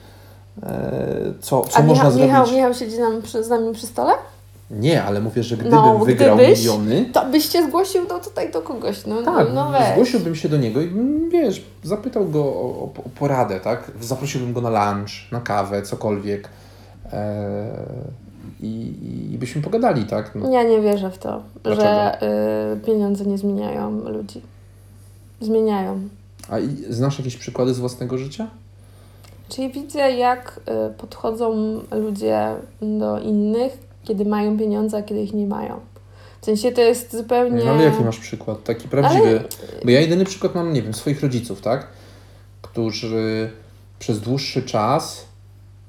[1.41, 2.53] co, co A można Michał, Michał, zrobić.
[2.55, 4.13] Michał siedzi nam, przy, z nami przy stole?
[4.71, 8.51] Nie, ale mówię, że gdybym No, wygrał gdybyś, miliony, To byś się zgłosił do tutaj
[8.51, 9.05] do kogoś.
[9.05, 9.91] No, tak, no, no weź.
[9.91, 13.91] zgłosiłbym się do niego i bym, wiesz, zapytał go o, o, o poradę, tak?
[14.01, 16.49] Zaprosiłbym go na lunch, na kawę, cokolwiek.
[17.13, 17.67] E,
[18.61, 18.93] i,
[19.33, 20.31] i byśmy pogadali, tak?
[20.35, 21.83] No, Ja nie wierzę w to, Dlaczego?
[21.83, 22.17] że
[22.73, 24.41] y, pieniądze nie zmieniają ludzi.
[25.41, 25.99] Zmieniają.
[26.49, 28.47] a i znasz jakieś przykłady z własnego życia?
[29.49, 31.53] Czyli widzę, jak y, podchodzą
[31.91, 35.79] ludzie do innych kiedy mają pieniądze, a kiedy ich nie mają.
[36.41, 37.63] W sensie to jest zupełnie...
[37.63, 38.63] No ale jaki masz przykład?
[38.63, 39.29] Taki prawdziwy.
[39.29, 39.43] Ale...
[39.85, 41.87] Bo ja jedyny przykład mam, nie wiem, swoich rodziców, tak?
[42.61, 43.49] Którzy
[43.99, 45.25] przez dłuższy czas,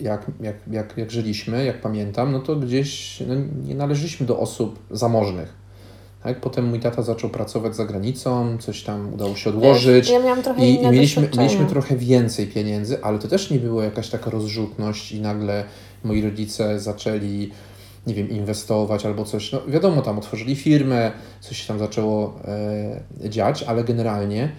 [0.00, 3.34] jak, jak, jak, jak żyliśmy, jak pamiętam, no to gdzieś no,
[3.66, 5.54] nie należeliśmy do osób zamożnych.
[6.22, 6.40] Tak?
[6.40, 10.10] Potem mój tata zaczął pracować za granicą, coś tam udało się odłożyć.
[10.10, 13.82] Ja miałam trochę i, i mieliśmy, mieliśmy trochę więcej pieniędzy, ale to też nie było
[13.82, 15.64] jakaś taka rozrzutność i nagle
[16.04, 17.50] moi rodzice zaczęli
[18.06, 19.52] nie wiem, inwestować albo coś.
[19.52, 22.34] No wiadomo, tam otworzyli firmę, coś się tam zaczęło
[23.24, 24.52] e, dziać, ale generalnie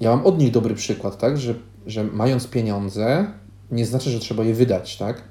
[0.00, 1.54] ja mam od nich dobry przykład, tak, że,
[1.86, 3.26] że mając pieniądze,
[3.70, 5.22] nie znaczy, że trzeba je wydać, tak?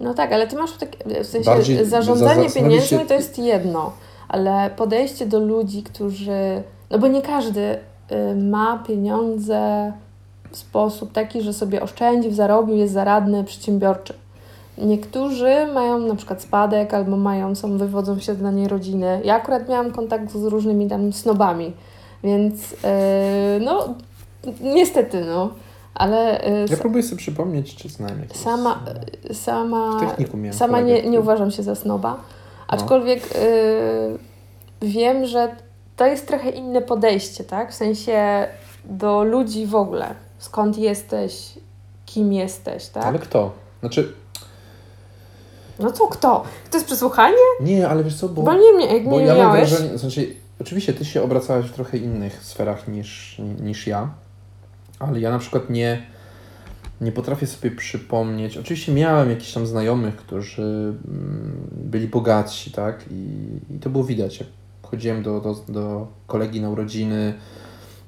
[0.00, 3.06] No tak, ale ty masz takie, w sensie Bardziej zarządzanie za, pieniędzmi się...
[3.06, 3.92] to jest jedno,
[4.28, 9.92] ale podejście do ludzi, którzy, no bo nie każdy y, ma pieniądze
[10.50, 14.14] w sposób taki, że sobie oszczędził, zarobił, jest zaradny, przedsiębiorczy.
[14.78, 19.20] Niektórzy mają na przykład spadek albo mają, są, wywodzą się z danej rodziny.
[19.24, 21.72] Ja akurat miałam kontakt z różnymi tam snobami,
[22.24, 22.78] więc yy,
[23.60, 23.94] no
[24.60, 25.50] niestety no.
[25.94, 28.36] Ale, yy, ja próbuję sobie przypomnieć, czy znam jakieś.
[28.36, 28.84] Sama,
[29.32, 30.00] sama,
[30.52, 32.18] sama nie, nie uważam się za snoba, no.
[32.68, 35.56] aczkolwiek yy, wiem, że
[35.96, 37.72] to jest trochę inne podejście, tak?
[37.72, 38.46] W sensie
[38.84, 40.14] do ludzi w ogóle.
[40.38, 41.52] Skąd jesteś,
[42.06, 43.04] kim jesteś, tak?
[43.04, 43.50] Ale kto?
[43.80, 44.12] Znaczy,
[45.78, 46.44] no co, kto?
[46.70, 47.36] To jest przesłuchanie?
[47.60, 48.42] Nie, ale wiesz co, bo...
[48.42, 49.38] Bo nie, jak bo ja miałeś.
[49.38, 54.10] mam wrażenie, znaczy, oczywiście ty się obracałeś w trochę innych sferach niż, niż ja,
[54.98, 56.02] ale ja na przykład nie,
[57.00, 58.56] nie potrafię sobie przypomnieć.
[58.56, 63.04] Oczywiście miałem jakichś tam znajomych, którzy mm, byli bogatsi, tak?
[63.10, 64.40] I, i to było widać.
[64.40, 64.48] Jak
[64.82, 67.34] chodziłem do, do, do kolegi na urodziny,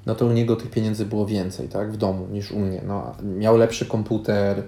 [0.05, 1.91] no to u niego tych pieniędzy było więcej, tak?
[1.91, 2.81] W domu niż u mnie.
[2.87, 4.63] No, miał lepszy komputer,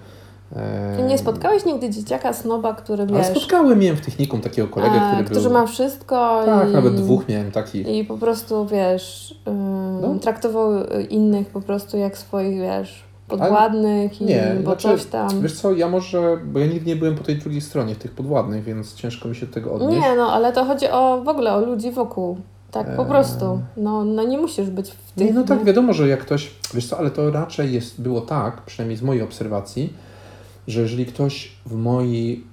[0.97, 3.15] ty nie spotkałeś nigdy dzieciaka snoba, który wiesz...
[3.15, 5.51] Ale spotkałem, miałem w technikum takiego kolegę, a, który Który był...
[5.51, 6.71] ma wszystko Tak, i...
[6.71, 7.87] nawet dwóch miałem takich.
[7.87, 9.35] I po prostu, wiesz,
[10.01, 10.15] no.
[10.21, 10.71] traktował
[11.09, 15.41] innych po prostu jak swoich, wiesz, podwładnych i nie, bo znaczy, coś tam...
[15.41, 18.63] Wiesz co, ja może, bo ja nigdy nie byłem po tej drugiej stronie, tych podwładnych,
[18.63, 20.01] więc ciężko mi się do tego odnieść.
[20.01, 22.37] Nie, no, ale to chodzi o w ogóle o ludzi wokół.
[22.71, 23.61] Tak, po prostu.
[23.77, 25.27] No, no nie musisz być w tych...
[25.27, 26.51] Nie, no tak, wiadomo, że jak ktoś...
[26.73, 29.93] Wiesz co, ale to raczej jest, było tak, przynajmniej z mojej obserwacji,
[30.67, 32.43] że jeżeli ktoś w mojej,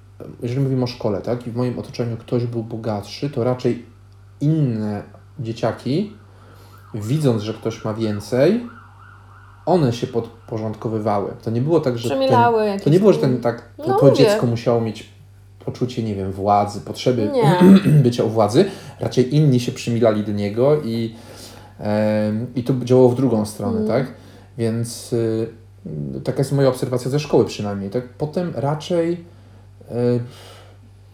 [0.41, 3.85] jeżeli mówimy o szkole, tak, i w moim otoczeniu ktoś był bogatszy, to raczej
[4.41, 5.03] inne
[5.39, 6.13] dzieciaki,
[6.93, 8.67] widząc, że ktoś ma więcej,
[9.65, 11.31] one się podporządkowywały.
[11.43, 12.09] To nie było tak, że.
[12.69, 15.09] Ten, to nie było, że ten tak, to, no, to dziecko musiało mieć
[15.65, 17.31] poczucie, nie wiem, władzy, potrzeby
[18.03, 18.65] bycia u władzy.
[18.99, 21.15] Raczej inni się przymilali do niego i,
[21.79, 23.87] e, i to działało w drugą stronę, mm.
[23.87, 24.13] tak?
[24.57, 25.47] Więc y,
[26.23, 27.89] Taka jest moja obserwacja ze szkoły przynajmniej.
[27.89, 28.09] Tak?
[28.09, 29.25] Potem raczej
[29.91, 30.19] e,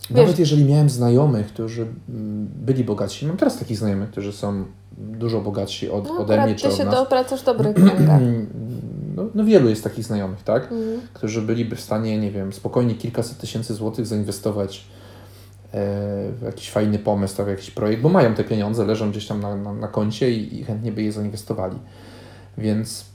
[0.09, 4.65] nawet jeżeli miałem znajomych, którzy mm, byli bogatsi, mam teraz takich znajomych, którzy są
[4.97, 6.95] dużo bogatsi od, no, ode mnie czy od się nas.
[6.95, 8.21] obracasz dobrych kręgach.
[9.15, 10.71] No, no wielu jest takich znajomych, tak?
[10.71, 11.01] Mm.
[11.13, 15.79] Którzy byliby w stanie, nie wiem, spokojnie kilkaset tysięcy złotych zainwestować e,
[16.31, 19.41] w jakiś fajny pomysł, tak, w jakiś projekt, bo mają te pieniądze, leżą gdzieś tam
[19.41, 21.77] na, na, na koncie i, i chętnie by je zainwestowali.
[22.57, 23.05] Więc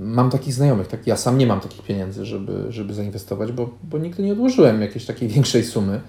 [0.00, 3.98] mam takich znajomych, tak, ja sam nie mam takich pieniędzy, żeby, żeby zainwestować, bo, bo
[3.98, 6.00] nigdy nie odłożyłem jakiejś takiej większej sumy.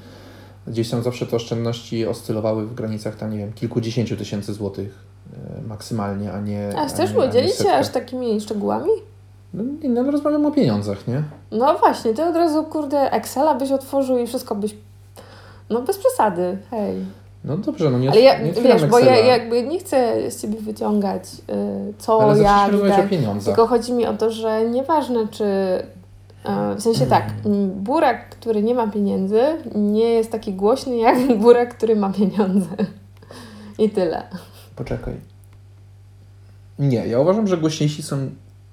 [0.67, 5.61] Gdzieś tam zawsze te oszczędności oscylowały w granicach tam, nie wiem, kilkudziesięciu tysięcy złotych e,
[5.67, 6.73] maksymalnie, a nie.
[6.77, 8.89] A chcesz podzielić się aż takimi szczegółami?
[9.53, 11.23] No, nie, no rozmawiam o pieniądzach, nie?
[11.51, 14.75] No właśnie, ty od razu, kurde, Excela byś otworzył i wszystko byś.
[15.69, 16.95] No bez przesady, hej.
[17.43, 20.61] No dobrze, no nie Ale ja, nie wiesz, bo ja jakby nie chcę z Ciebie
[20.61, 23.45] wyciągać y, co, Ale jak, tak, o pieniądze.
[23.45, 28.63] tylko chodzi mi o to, że nieważne czy y, w sensie tak, mm, burak, który
[28.63, 29.41] nie ma pieniędzy,
[29.75, 32.69] nie jest taki głośny jak burak, który ma pieniądze.
[33.77, 34.23] I tyle.
[34.75, 35.13] Poczekaj.
[36.79, 38.29] Nie, ja uważam, że głośniejsi są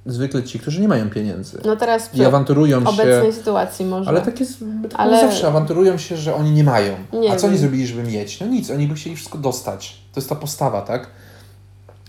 [0.08, 1.60] zwykle ci, którzy nie mają pieniędzy.
[1.64, 3.32] No teraz I awanturują obecnej się.
[3.32, 4.10] sytuacji może.
[4.10, 4.58] Ale tak jest
[4.90, 5.20] tak Ale...
[5.20, 5.48] zawsze.
[5.48, 6.94] Awanturują się, że oni nie mają.
[7.12, 7.50] Nie A co wiem.
[7.50, 8.40] oni zrobili, żeby mieć?
[8.40, 10.00] No nic, oni by chcieli wszystko dostać.
[10.12, 11.10] To jest ta postawa, tak?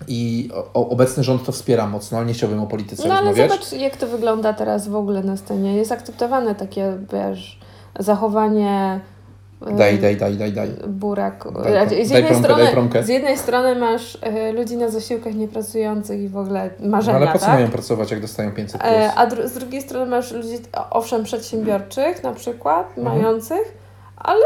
[0.07, 3.37] I o, obecny rząd to wspiera mocno, ale nie chciałbym o polityce no, rozmawiać.
[3.37, 5.75] No ale zobacz, jak to wygląda teraz w ogóle na scenie.
[5.75, 7.59] Jest akceptowane takie, wiesz,
[7.99, 8.99] zachowanie
[9.61, 10.69] Daj, daj, daj, daj, daj.
[10.87, 11.47] Burak.
[11.63, 16.29] Daj, z, jednej promkę, strony, z jednej strony masz y, ludzi na zasiłkach niepracujących i
[16.29, 17.55] w ogóle marzenia, no, ale po co tak?
[17.55, 18.93] mają pracować, jak dostają 500 plus?
[18.93, 20.57] E, a dru z drugiej strony masz ludzi,
[20.89, 23.17] owszem, przedsiębiorczych na przykład, mhm.
[23.17, 23.77] mających,
[24.17, 24.45] ale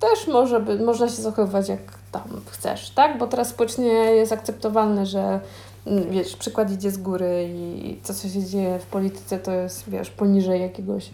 [0.00, 1.80] też może by, można się zachowywać jak
[2.12, 3.18] tam chcesz, tak?
[3.18, 5.40] Bo teraz społecznie jest akceptowalne, że
[5.86, 9.90] mm, wiesz, przykład idzie z góry i to, co się dzieje w polityce, to jest,
[9.90, 11.10] wiesz, poniżej jakiegoś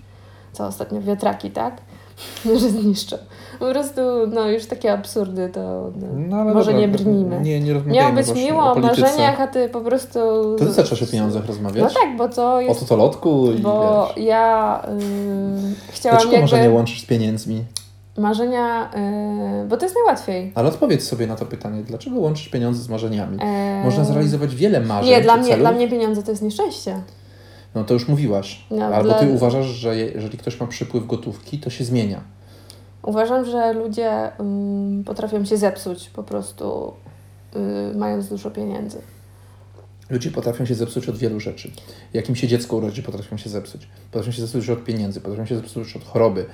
[0.53, 1.77] co ostatnio, wiatraki, tak?
[2.61, 3.17] że zniszczą.
[3.59, 4.01] Po prostu,
[4.33, 6.07] no już takie absurdy, to no,
[6.45, 7.41] No, może dobra, nie brnijmy.
[7.41, 10.19] Nie, nie Miało być miło o marzeniach, a ty po prostu...
[10.59, 11.85] To ty zaczęłaś o pieniądzach rozmawiać?
[11.95, 12.81] No tak, bo to O jest...
[12.81, 14.25] totolotku i Bo wiesz.
[14.27, 16.41] ja yy, chciałam Dlaczego jakby...
[16.41, 17.65] marzenie łączysz z pieniędzmi?
[18.19, 18.91] Marzenia,
[19.63, 20.53] yy, bo to jest najłatwiej.
[20.55, 21.83] Ale odpowiedz sobie na to pytanie.
[21.83, 23.39] Dlaczego łączysz pieniądze z marzeniami?
[23.79, 25.61] Yy, Można zrealizować wiele marzeń Nie, dla mnie, celów.
[25.61, 27.01] dla mnie pieniądze to jest nieszczęście.
[27.77, 28.65] No to już mówiłaś.
[28.71, 32.21] No, Albo dla- ty uważasz, że je- jeżeli ktoś ma przypływ gotówki, to się zmienia.
[33.03, 36.93] Uważam, że ludzie ym, potrafią się zepsuć po prostu
[37.55, 37.61] yy,
[37.99, 38.99] mając dużo pieniędzy.
[40.11, 41.71] Ludzie potrafią się zepsuć od wielu rzeczy.
[42.13, 43.89] Jak im się dziecko urodzi, potrafią się zepsuć.
[44.11, 46.47] Potrafią się zepsuć od pieniędzy, potrafią się zepsuć od choroby.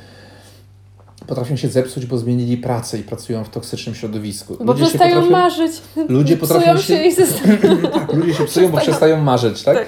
[1.27, 4.57] Potrafią się zepsuć, bo zmienili pracę i pracują w toksycznym środowisku.
[4.61, 5.73] Bo ludzie się przestają potrafią, marzyć.
[6.09, 7.13] Ludzie potrafią się się- i.
[7.93, 9.77] Tak, ludzie się psują, bo Przestają- marzyć, tak?
[9.77, 9.87] Tak.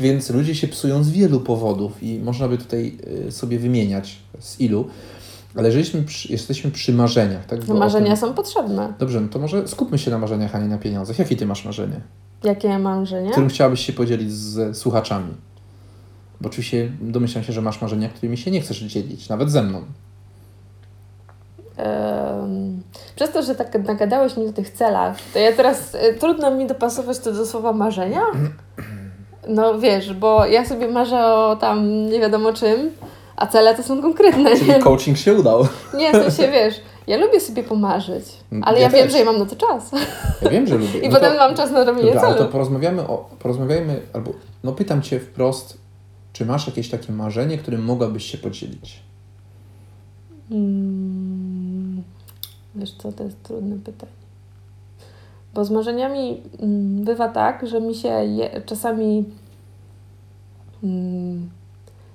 [0.00, 4.60] Więc ludzie się psują z wielu powodów i można by tutaj y, sobie wymieniać z
[4.60, 4.88] ilu.
[5.56, 7.64] Ale jeżeli przy, jesteśmy przy marzeniach, tak?
[7.64, 8.92] Bo marzenia tym- są potrzebne.
[8.98, 11.18] Dobrze, no to może skupmy się na marzeniach, a nie na pieniądzach.
[11.18, 12.00] Jakie ty masz marzenie?
[12.44, 13.30] Jakie ja mam marzenia?
[13.30, 15.34] Którym chciałabyś się podzielić z słuchaczami?
[16.40, 19.82] Bo oczywiście domyślam się, że masz marzenia, którymi się nie chcesz dzielić, nawet ze mną.
[23.16, 26.66] Przez to, że tak nagadałeś mi o tych celach, to ja teraz y, trudno mi
[26.66, 28.22] dopasować to do słowa marzenia.
[29.48, 32.90] No wiesz, bo ja sobie marzę o tam nie wiadomo czym,
[33.36, 34.56] a cele to są konkretne.
[34.56, 35.66] Czyli Nie, coaching się udał.
[35.96, 36.74] nie w sensie wiesz,
[37.06, 38.24] ja lubię sobie pomarzyć,
[38.62, 39.90] ale ja, Ja wiem, że ja mam na to czas.
[40.42, 40.98] Ja wiem, że lubię.
[40.98, 42.52] I No potem to- mam czas na robienie Dobra, ale to celu.
[42.52, 44.32] porozmawiamy o, porozmawiajmy, albo
[44.64, 45.78] no pytam Cię wprost,
[46.32, 49.00] czy masz jakieś takie marzenie, którym mogłabyś się podzielić?
[50.50, 51.63] Mm,
[52.76, 54.12] wiesz co, to jest trudne pytanie.
[55.54, 59.24] Bo z marzeniami mm, bywa tak, że mi się je, czasami
[60.84, 61.50] mm,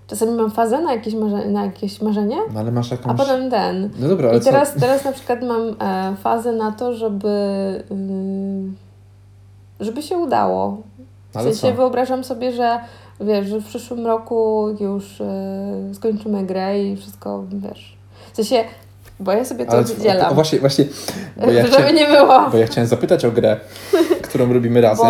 [0.07, 3.17] czasami mam fazę na jakieś, marze, na jakieś marzenie, No ale masz a jakąś...
[3.17, 3.89] potem ten.
[3.99, 4.79] No dobra, ale I teraz, co?
[4.79, 7.27] teraz na przykład mam e, fazę na to, żeby
[7.91, 8.89] y,
[9.79, 10.77] żeby się udało.
[11.31, 11.77] W Ale sensie co?
[11.77, 12.79] wyobrażam sobie, że
[13.21, 15.25] wiesz, że w przyszłym roku już y,
[15.93, 17.97] skończymy grę i wszystko, wiesz.
[18.33, 18.63] W sensie,
[19.19, 20.31] bo ja sobie to Ale oddzielam.
[20.31, 20.85] o, właśnie, właśnie,
[21.45, 22.49] bo ja, żeby nie było.
[22.51, 23.57] bo ja chciałem zapytać o grę,
[24.29, 25.07] którą robimy razem.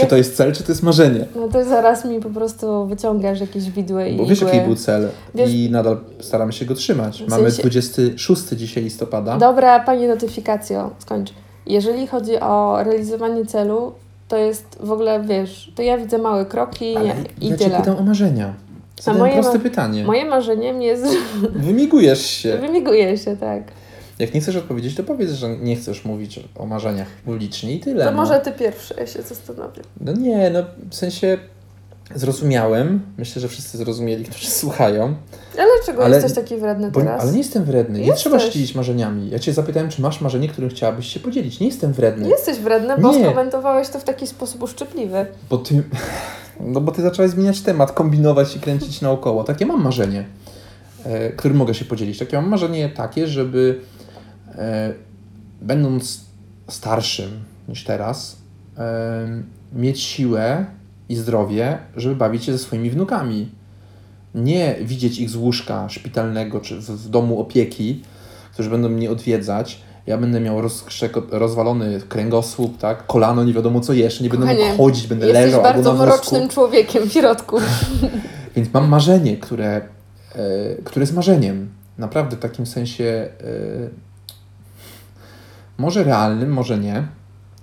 [0.00, 1.24] Czy to jest cel, czy to jest marzenie?
[1.36, 4.54] no to zaraz mi po prostu wyciągasz jakieś widły i Bo wiesz, igły.
[4.54, 7.22] jaki był cel Wiesz- i nadal staramy się go trzymać.
[7.22, 9.36] W Mamy sensie- 26 dzisiaj listopada.
[9.38, 11.30] Dobra, pani notyfikacjo, skończ.
[11.66, 13.92] Jeżeli chodzi o realizowanie celu,
[14.28, 17.78] to jest w ogóle, wiesz, to ja widzę małe kroki Ale i ja tyle.
[17.78, 18.54] pytam o marzenia.
[19.02, 20.04] Zadałem proste ma- pytanie.
[20.04, 21.04] Moje marzeniem jest,
[21.66, 22.58] Wymigujesz się.
[22.58, 23.62] wymiguje się, tak.
[24.18, 28.04] Jak nie chcesz odpowiedzieć, to powiedz, że nie chcesz mówić o marzeniach publicznie i tyle.
[28.04, 28.16] To no.
[28.16, 29.82] może ty pierwszy, ja się zastanowię.
[30.00, 31.38] No nie, no w sensie
[32.14, 33.00] zrozumiałem.
[33.18, 35.14] Myślę, że wszyscy zrozumieli, którzy słuchają.
[35.58, 37.22] Ale dlaczego Ale- jesteś taki wredny Bo, teraz?
[37.22, 37.98] ale nie jestem wredny.
[37.98, 38.20] Nie Jesteś.
[38.20, 39.30] trzeba się dzielić marzeniami.
[39.30, 41.60] Ja cię zapytałem, czy masz marzenie, którym chciałabyś się podzielić.
[41.60, 42.28] Nie jestem wredny.
[42.28, 43.24] Jesteś wredny, bo Nie.
[43.24, 45.26] skomentowałeś to w taki sposób uszczypliwy.
[45.50, 45.82] Bo ty.
[46.60, 49.44] No bo ty zaczęłaś zmieniać temat, kombinować i kręcić naokoło.
[49.44, 50.24] Takie mam marzenie,
[51.04, 52.18] e, którym mogę się podzielić.
[52.18, 53.80] Takie mam marzenie takie, żeby
[54.54, 54.92] e,
[55.62, 56.20] będąc
[56.68, 57.30] starszym
[57.68, 58.36] niż teraz,
[58.78, 59.42] e,
[59.72, 60.66] mieć siłę
[61.08, 63.48] i zdrowie, żeby bawić się ze swoimi wnukami.
[64.34, 68.02] Nie widzieć ich z łóżka szpitalnego czy w, w domu opieki,
[68.52, 69.80] którzy będą mnie odwiedzać.
[70.06, 70.60] Ja będę miał
[71.30, 73.06] rozwalony kręgosłup, tak?
[73.06, 76.04] kolano, nie wiadomo co jeszcze, nie będę Kochanie, mógł chodzić, będę Jesteś leżał bardzo albo
[76.04, 76.26] na wózku.
[76.30, 77.56] mrocznym człowiekiem w środku.
[78.56, 79.82] Więc mam marzenie, które, e,
[80.84, 81.68] które jest marzeniem.
[81.98, 83.28] Naprawdę w takim sensie e,
[85.78, 87.06] może realnym, może nie,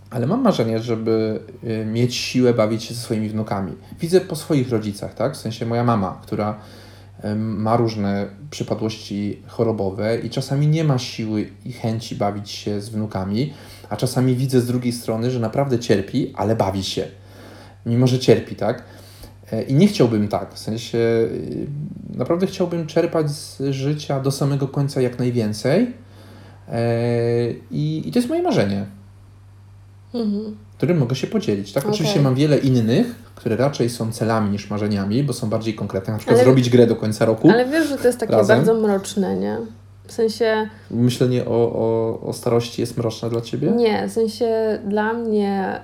[0.10, 3.74] ale mam marzenie, żeby e, mieć siłę bawić się ze swoimi wnukami.
[4.00, 5.34] Widzę po swoich rodzicach, tak?
[5.34, 6.58] W sensie moja mama, która
[7.22, 12.90] e, ma różne przypadłości chorobowe i czasami nie ma siły i chęci bawić się z
[12.90, 13.54] wnukami,
[13.90, 17.08] a czasami widzę z drugiej strony, że naprawdę cierpi, ale bawi się.
[17.86, 18.84] Mimo, że cierpi, tak?
[19.52, 21.68] E, I nie chciałbym tak, w sensie y,
[22.16, 25.94] naprawdę chciałbym czerpać z życia do samego końca jak najwięcej.
[26.70, 28.86] E, I, i to jest moje marzenie,
[30.14, 30.58] Mhm.
[30.84, 31.74] Którym mogę się podzielić.
[31.74, 31.94] Tak, Okej.
[31.94, 36.14] oczywiście mam wiele innych, które raczej są celami niż marzeniami, bo są bardziej konkretne.
[36.14, 37.50] Na przykład Ale- zrobić grę do końca roku.
[37.50, 38.58] Ale wiesz, że to jest takie Razem.
[38.58, 39.58] bardzo mroczne, nie?
[40.08, 43.72] W sensie, Myślenie o, o, o starości jest mroczne dla ciebie?
[43.72, 45.82] nie, w sensie dla mnie Ja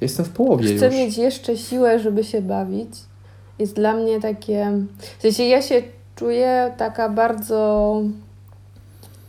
[0.00, 0.94] jestem w połowie chcę już.
[0.94, 2.90] mieć jeszcze siłę, żeby się bawić.
[3.58, 4.72] Jest dla mnie takie.
[5.18, 5.82] W sensie ja się
[6.16, 8.02] czuję taka bardzo.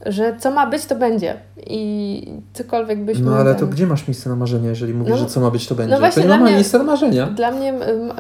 [0.06, 1.36] Że co ma być, to będzie.
[1.68, 3.26] I cokolwiek byśmy...
[3.26, 5.52] No ale ten- to gdzie masz miejsce na marzenia, jeżeli mówisz, No, że co ma
[5.52, 5.98] być, to będzie?
[6.00, 7.28] właśnie to nie ma mnie- miejsca na marzenia.
[7.28, 7.74] Dla mnie,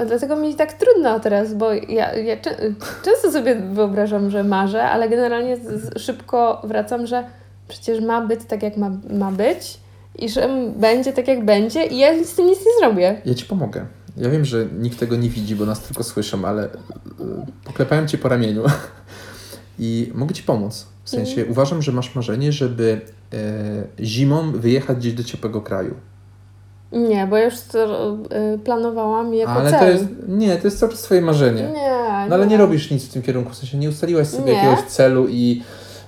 [0.08, 2.38] dlatego mi tak trudno teraz, bo ja, ja
[3.04, 7.24] często sobie wyobrażam, że marzę, ale generalnie z, szybko wracam, że
[7.68, 9.80] przecież ma być tak, jak ma, ma być
[10.20, 13.22] i że będzie tak, jak będzie i ja z tym nic nie zrobię.
[13.26, 13.86] Ja ci pomogę.
[14.18, 16.70] Ja wiem, że nikt tego nie widzi, bo nas tylko słyszą, ale y,
[17.66, 18.64] poklepałem cię po ramieniu
[19.80, 20.88] i mogę ci pomóc.
[21.04, 21.52] W sensie Mhm.
[21.52, 23.02] uważam, że masz marzenie, żeby
[23.34, 23.38] e,
[24.06, 25.94] zimą wyjechać gdzieś do ciepłego kraju.
[26.92, 28.12] Nie, bo ja już to
[28.56, 29.80] y, planowałam jako ale cel.
[29.80, 30.06] to jest.
[30.28, 31.62] Nie, to jest cały czas twoje marzenie.
[31.76, 34.52] Nie, No ale nie robisz nic w tym kierunku, w sensie nie ustaliłaś sobie Nie.
[34.54, 35.64] jakiegoś celu i.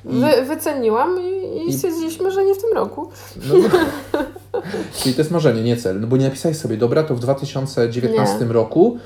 [0.05, 3.09] i Wy, wyceniłam i, i I- stwierdziliśmy, że nie w tym roku.
[3.49, 3.55] no,
[4.97, 5.99] czyli to jest marzenie, nie cel.
[6.01, 8.97] No bo nie napisałeś sobie, dobra, to w 2019 roku,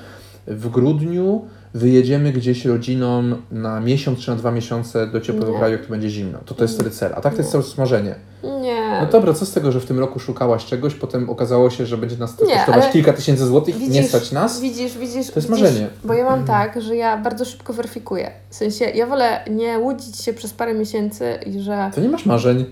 [0.47, 1.45] w grudniu,
[1.77, 5.57] wyjedziemy gdzieś rodziną na miesiąc czy na dwa miesiące do ciepłego Nie.
[5.57, 6.39] kraju, jak to będzie zimno.
[6.45, 6.79] To to jest Nie.
[6.79, 7.11] wtedy cel.
[7.15, 7.61] A tak to jest Nie.
[7.61, 8.15] czas marzenie.
[8.61, 8.99] Nie.
[9.01, 11.97] No dobra, co z tego, że w tym roku szukałaś czegoś, potem okazało się, że
[11.97, 14.61] będzie nas to Nie, kosztować kilka tysięcy złotych, nie widzisz- stać nas.
[14.61, 15.13] Widzisz, widzisz.
[15.31, 15.87] To jest widzisz, marzenie.
[16.03, 18.31] Bo ja mam tak, że ja bardzo szybko weryfikuję.
[18.49, 21.91] W sensie, ja wolę nie łudzić się przez parę miesięcy i że.
[21.95, 22.65] To nie masz marzeń,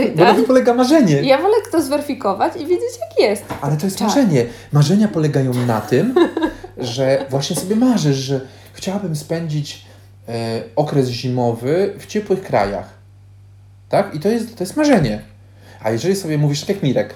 [0.00, 1.22] Yy, bo na tym polega marzenie.
[1.22, 3.42] ja wolę to zweryfikować i wiedzieć, jak jest.
[3.60, 4.08] Ale to jest Tak.
[4.08, 4.46] marzenie.
[4.72, 6.14] Marzenia polegają na tym,
[6.80, 8.40] że właśnie sobie marzysz, że
[8.72, 9.84] chciałabym spędzić
[10.28, 12.88] e, okres zimowy w ciepłych krajach.
[13.88, 14.14] Tak?
[14.14, 15.22] I to jest, to jest marzenie.
[15.82, 17.14] A jeżeli sobie mówisz, tak jak Mirek,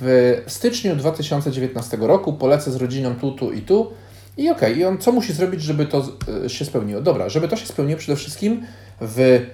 [0.00, 3.92] w styczniu 2019 roku polecę z rodziną tu, tu i tu
[4.36, 6.04] i okej, i on co musi zrobić, żeby to
[6.44, 7.00] e, się spełniło?
[7.00, 8.66] Dobra, żeby to się spełniło przede wszystkim
[9.00, 9.46] w,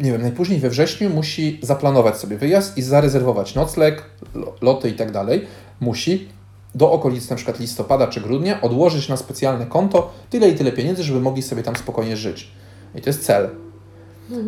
[0.00, 4.02] nie wiem, najpóźniej we wrześniu musi zaplanować sobie wyjazd i zarezerwować nocleg,
[4.34, 5.46] lo- loty i tak dalej.
[5.80, 6.28] Musi
[6.74, 11.02] do okolic na przykład listopada czy grudnia odłożyć na specjalne konto tyle i tyle pieniędzy,
[11.02, 12.50] żeby mogli sobie tam spokojnie żyć.
[12.94, 13.50] I to jest cel.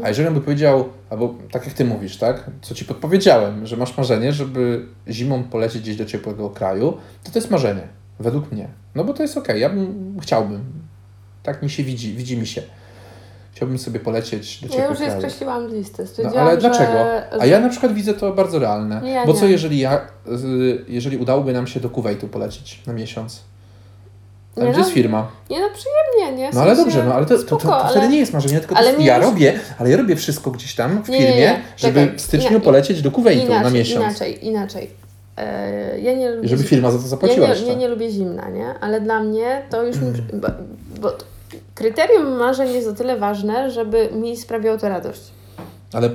[0.02, 3.76] A jeżeli on by powiedział, albo tak jak ty mówisz, tak, co ci podpowiedziałem, że
[3.76, 7.88] masz marzenie, żeby zimą polecieć gdzieś do ciepłego kraju, to to jest marzenie,
[8.20, 8.68] według mnie.
[8.94, 10.64] No bo to jest okej, ja bym, chciałbym.
[11.42, 12.62] Tak mi się widzi, widzi mi się.
[13.56, 16.04] Chciałbym sobie polecieć do Ja ciepłych już je skreśliłam z listy.
[16.24, 16.92] No, ale dlaczego?
[16.92, 19.10] Że, A ja na przykład widzę to bardzo realne.
[19.10, 19.38] Ja Bo nie.
[19.38, 20.00] co jeżeli ja,
[20.88, 23.40] jeżeli udałoby nam się do Kuwejtu polecieć na miesiąc?
[24.56, 25.28] A Nie gdzie no, jest firma?
[25.50, 26.52] Nie no, przyjemnie, nie?
[26.52, 28.32] W No ale dobrze, no ale to, to, to, spoko, to wtedy ale- nie jest
[28.32, 31.08] marzenie, tylko to ale nie ja jest- robię, ale ja robię wszystko gdzieś tam w
[31.08, 31.60] Nie, firmie, nie.
[31.76, 34.04] żeby Czekaj, w styczniu polecieć do Kuwejtu inaczej, na miesiąc.
[34.04, 34.90] Inaczej, inaczej.
[35.36, 37.66] E, ja nie lubię żeby firma za to ja zapłaciła nie, jeszcze.
[37.70, 38.74] nie, nie lubię zimna, nie?
[38.80, 40.12] Ale dla mnie to już mi...
[40.32, 40.48] Bo,
[41.00, 41.12] bo
[41.76, 45.20] kryterium marzeń jest o tyle ważne, żeby mi sprawiało to radość.
[45.92, 46.10] Ale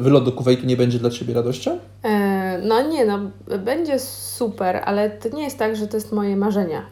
[0.00, 1.78] wylot do Kuwejtu nie będzie dla Ciebie radością?
[2.02, 3.18] E, no nie, no
[3.58, 6.82] będzie super, ale to nie jest tak, że to jest moje marzenia.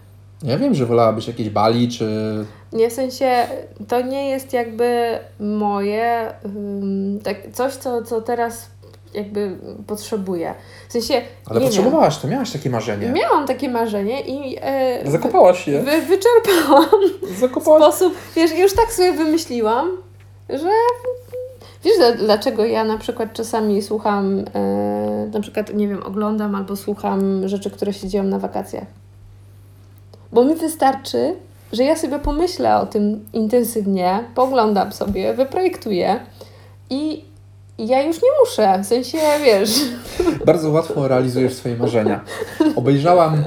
[0.43, 2.07] Ja wiem, że wolałabyś jakieś Bali, czy...
[2.73, 3.47] Nie, w sensie
[3.89, 8.71] to nie jest jakby moje, ym, tak, coś, co, co teraz
[9.14, 10.55] jakby potrzebuję.
[10.88, 13.05] W sensie, Ale potrzebowałaś to, miałaś takie marzenie.
[13.07, 15.83] wiem, miałam takie marzenie i e, Zakopałaś się.
[15.83, 16.90] wy, wyczerpałam
[17.38, 19.88] Zakopałaś sposób, wiesz, już tak sobie wymyśliłam,
[20.49, 20.70] że
[21.85, 26.77] wiesz, dla- dlaczego ja na przykład czasami słucham, e, na przykład, nie wiem, oglądam albo
[26.77, 28.87] słucham rzeczy, które się dzieją na wakacjach.
[30.33, 31.35] Bo mi wystarczy,
[31.73, 36.20] że ja sobie pomyślę o tym intensywnie, poglądam sobie, wyprojektuję
[36.90, 37.25] i
[37.87, 39.71] ja już nie muszę, w sensie, wiesz,
[40.47, 42.21] Bardzo łatwo realizujesz swoje marzenia.
[42.77, 43.45] Obejrzałam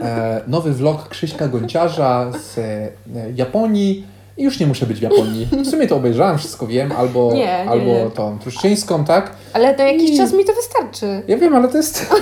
[0.00, 2.90] e, nowy vlog Krzyśka Gonciarza z e,
[3.34, 5.48] Japonii i już nie muszę być w Japonii.
[5.64, 8.10] W sumie to obejrzałam, wszystko wiem, albo, Nie, nie, albo nie.
[8.14, 9.30] tą truszczyńską, tak?
[9.52, 11.22] ale na jakiś I- czas mi to wystarczy.
[11.28, 12.06] Ja wiem, ale to jest...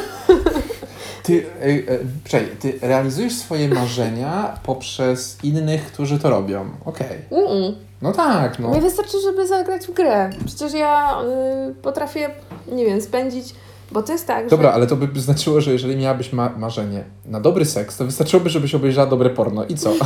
[1.22, 6.64] Ty, e, e, czekaj, ty realizujesz swoje marzenia poprzez innych, którzy to robią.
[6.84, 7.18] Okej.
[7.30, 7.72] Mm-mm.
[8.02, 8.74] No tak, no.
[8.74, 10.30] Nie wystarczy, żeby zagrać w grę.
[10.46, 11.22] Przecież ja
[11.70, 12.30] y, potrafię,
[12.72, 13.54] nie wiem, spędzić,
[13.92, 14.74] bo to jest tak, Dobra, że...
[14.74, 18.74] ale to by znaczyło, że jeżeli miałabyś ma marzenie na dobry seks, to wystarczyłoby, żebyś
[18.74, 19.64] obejrzała dobre porno.
[19.64, 19.92] I co?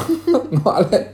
[0.64, 1.04] No ale,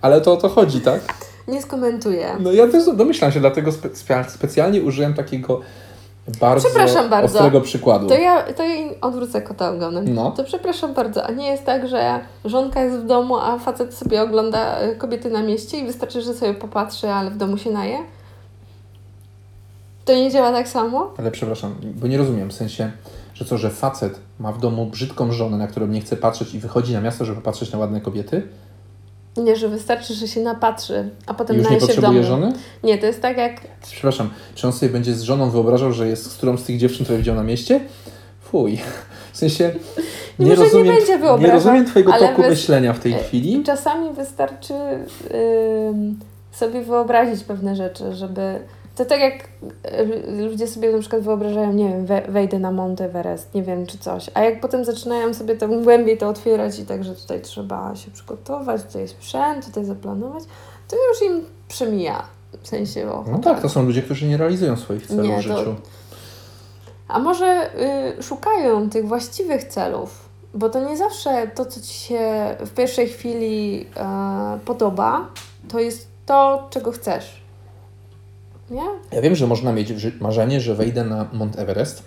[0.00, 1.00] ale to o to chodzi, tak?
[1.48, 2.36] Nie skomentuję.
[2.40, 5.60] No ja też domyślam się, dlatego spe spe specjalnie użyłem takiego
[6.40, 7.38] bardzo, Przepraszam bardzo.
[7.38, 8.08] ostrego przykładu.
[8.08, 10.14] To ja, to ja odwrócę kota ogonem.
[10.14, 10.30] No.
[10.30, 14.22] To przepraszam bardzo, a nie jest tak, że żonka jest w domu, a facet sobie
[14.22, 17.98] ogląda y, kobiety na mieście i wystarczy, że sobie popatrzy, ale w domu się naje?
[20.04, 21.14] To nie działa tak samo?
[21.18, 22.92] Ale przepraszam, bo nie rozumiem, w sensie,
[23.34, 26.58] że co, że facet ma w domu brzydką żonę, na którą nie chce patrzeć i
[26.58, 28.48] wychodzi na miasto, żeby patrzeć na ładne kobiety?
[29.36, 32.22] Nie, że wystarczy, że się napatrzy, a potem już nie się w domu.
[32.22, 32.52] żony?
[32.84, 36.30] Nie, to jest tak jak Przepraszam, czy on sobie będzie z żoną wyobrażał, że jest
[36.30, 37.80] z którąś z tych dziewczyn, które widział na mieście?
[38.40, 38.78] Fuj.
[39.32, 39.74] W sensie,
[40.38, 43.62] nie, Może nie rozumiem, będzie wyobrażał, rozumiem Twojego toku myślenia w tej e, chwili.
[43.64, 46.18] Czasami wystarczy ym,
[46.52, 48.58] sobie wyobrazić pewne rzeczy, żeby
[48.96, 49.48] To tak jak
[50.34, 53.86] y, ludzie sobie na przykład wyobrażają, nie wiem, we, wejdę na Mount Everest, nie wiem,
[53.86, 57.40] czy coś, a jak potem zaczynają sobie tam głębiej to otwierać i tak, że tutaj
[57.40, 60.44] trzeba się przygotować, tutaj sprzęt, tutaj zaplanować,
[60.88, 62.22] to już im przemija.
[62.62, 65.46] W sensie, o, No tak, to są ludzie, którzy nie realizują swoich celów Nie, w
[65.46, 65.74] to- życiu.
[67.08, 67.70] A może
[68.18, 72.20] y, szukają tych właściwych celów, bo to nie zawsze to, co ci się
[72.60, 75.26] w pierwszej chwili e, podoba,
[75.68, 77.41] to jest to, czego chcesz.
[78.72, 78.84] Nie?
[79.12, 82.02] Ja wiem, że można mieć marzenie, że wejdę na Mount Everest,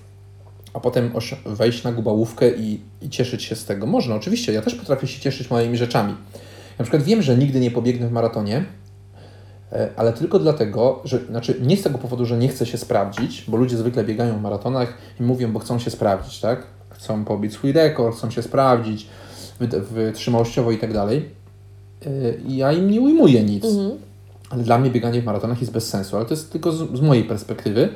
[0.74, 1.11] a potem
[1.45, 3.86] wejść na Gubałówkę i, i cieszyć się z tego.
[3.86, 4.53] Można, oczywiście.
[4.53, 6.16] Ja też potrafię się cieszyć małymi rzeczami.
[6.80, 8.66] Na przykład wiem, że nigdy nie pobiegnę w maratonie,
[9.72, 13.45] e, ale tylko dlatego, że, znaczy nie z tego powodu, że nie chcę się sprawdzić,
[13.47, 16.63] bo ludzie zwykle biegają w maratonach i mówią, bo chcą się sprawdzić, tak?
[16.89, 19.07] Chcą pobić swój rekord, chcą się sprawdzić
[19.61, 21.30] wyt- wytrzymałościowo i tak dalej.
[22.05, 22.09] E,
[22.47, 23.66] ja im nie ujmuję nic.
[23.66, 23.91] Mhm.
[24.50, 27.02] Ale dla mnie bieganie w maratonach jest bez sensu, ale to jest tylko z, z
[27.02, 27.89] mojej perspektywy,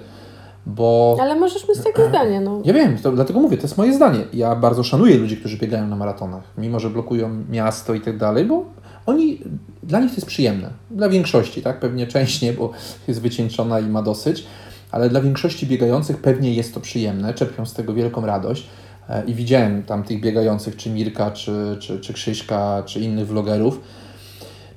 [0.66, 2.62] bo Ale możesz mieć takie zdanie, no.
[2.66, 4.20] ja wiem, to, dlatego mówię, to jest moje zdanie.
[4.34, 8.46] Ja bardzo szanuję ludzi, którzy biegają na maratonach, mimo że blokują miasto i tak dalej,
[8.46, 8.66] bo
[9.06, 9.40] oni,
[9.84, 10.70] dla nich to jest przyjemne.
[10.92, 11.80] Dla większości, tak?
[11.80, 12.72] Pewnie część nie, bo
[13.08, 14.46] jest wycieńczona i ma dosyć,
[14.92, 18.68] ale dla większości biegających pewnie jest to przyjemne, czerpią z tego wielką radość.
[19.10, 23.82] E, I widziałem tam tych biegających, czy Mirka, czy, czy, czy Krzyśka, czy innych vlogerów,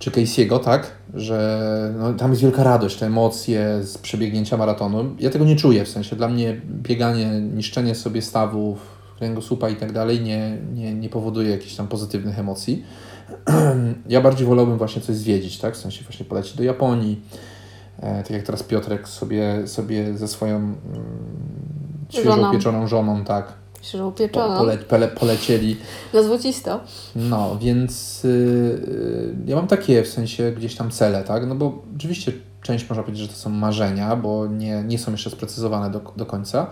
[0.02, 5.16] czy Casey'ego, tak, że no, tam jest wielka radość, te emocje z przebiegnięcia maratonu.
[5.18, 8.78] Ja tego nie czuję, w sensie dla mnie bieganie, niszczenie sobie stawów,
[9.18, 12.84] kręgosłupa i tak dalej nie, nie, nie powoduje jakichś tam pozytywnych emocji.
[14.08, 17.20] ja bardziej wolałbym właśnie coś zwiedzić, tak, w sensie właśnie polecieć do Japonii,
[18.00, 20.76] e, tak jak teraz Piotrek sobie, sobie ze swoją mm,
[22.08, 22.52] świeżo Żoną.
[22.52, 23.52] pieczoną żoną, tak,
[23.82, 24.58] Świeżo po, upieczoną.
[24.58, 25.76] pole, pole, polecieli.
[26.14, 26.80] Na złocisto.
[27.16, 31.46] No, więc y, y, ja mam takie w sensie gdzieś tam cele, tak?
[31.46, 35.30] No bo oczywiście część można powiedzieć, że to są marzenia, bo nie, nie są jeszcze
[35.30, 36.66] sprecyzowane do, do końca,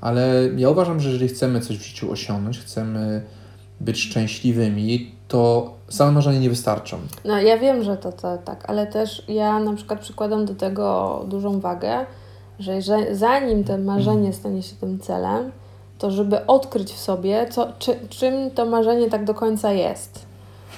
[0.00, 3.22] ale ja uważam, że jeżeli chcemy coś w życiu osiągnąć, chcemy
[3.80, 6.98] być szczęśliwymi, to same marzenia nie wystarczą.
[7.24, 11.24] No ja wiem, że to, to tak, ale też ja na przykład przykładam do tego
[11.28, 12.06] dużą wagę,
[12.58, 15.52] że, że zanim to marzenie stanie się tym celem,
[15.98, 20.26] to żeby odkryć w sobie, co, czy, czym to marzenie tak do końca jest.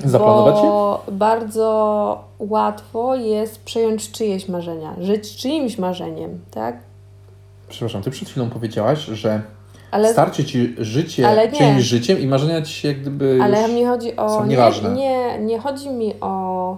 [0.05, 0.63] Zaplanować je?
[0.63, 6.79] Bo bardzo łatwo jest przejąć czyjeś marzenia, żyć czyimś marzeniem, tak?
[7.69, 9.43] Przepraszam, ty przed chwilą powiedziałaś, że
[9.91, 13.73] Ale, starczy ci życie Ale czyimś życiem i marzenia ci się jak gdyby ale już...
[13.73, 14.29] mi chodzi o.
[14.29, 14.91] są nie, nieważne.
[14.91, 16.77] nie, nie chodzi mi o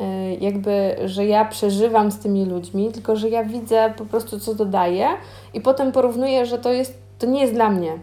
[0.00, 0.04] y,
[0.40, 5.08] jakby, że ja przeżywam z tymi ludźmi, tylko że ja widzę po prostu, co dodaję
[5.54, 7.98] i potem porównuję, że to jest, to nie jest dla mnie.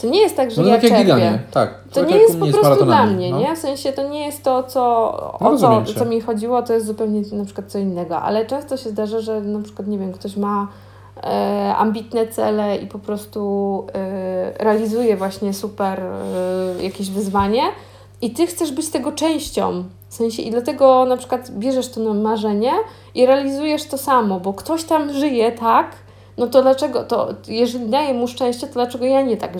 [0.00, 1.38] To nie jest tak, że No to ja tak czerpię.
[1.50, 1.74] tak.
[1.92, 3.38] To tak nie jest po prostu dla maratonami, mnie, no.
[3.40, 3.56] nie?
[3.56, 4.80] W sensie to nie jest to, co,
[5.40, 8.20] No o co, co mi chodziło, to jest zupełnie na przykład co innego.
[8.20, 10.68] Ale często się zdarza, że na przykład, nie wiem, ktoś ma
[11.24, 17.62] e, ambitne cele i po prostu e, realizuje właśnie super e, jakieś wyzwanie
[18.20, 19.84] i ty chcesz być tego częścią.
[20.08, 22.72] W sensie i dlatego na przykład bierzesz to marzenie
[23.14, 25.86] i realizujesz to samo, bo ktoś tam żyje tak,
[26.38, 29.50] no to dlaczego, to jeżeli daje mu szczęście, to dlaczego ja nie tak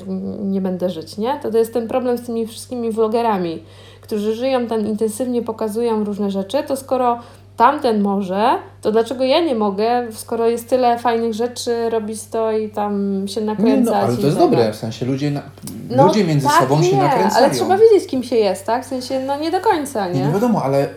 [0.41, 1.39] nie będę żyć, nie?
[1.43, 3.63] To, to jest ten problem z tymi wszystkimi vlogerami,
[4.01, 7.19] którzy żyją tam intensywnie, pokazują różne rzeczy, to skoro
[7.57, 8.51] tamten może,
[8.83, 13.41] to dlaczego ja nie mogę, skoro jest tyle fajnych rzeczy, robić to i tam się
[13.41, 13.95] Nie, nakręcać.
[13.95, 15.43] no, ale to jest tak dobre, w sensie ludzie, na,
[15.91, 17.45] No, ludzie między tak, sobą się nie, nakręcają.
[17.47, 18.85] Ale trzeba wiedzieć, kim się jest, tak?
[18.85, 20.27] W sensie, no nie do końca, Nie, nie?
[20.27, 20.89] nie wiadomo, ale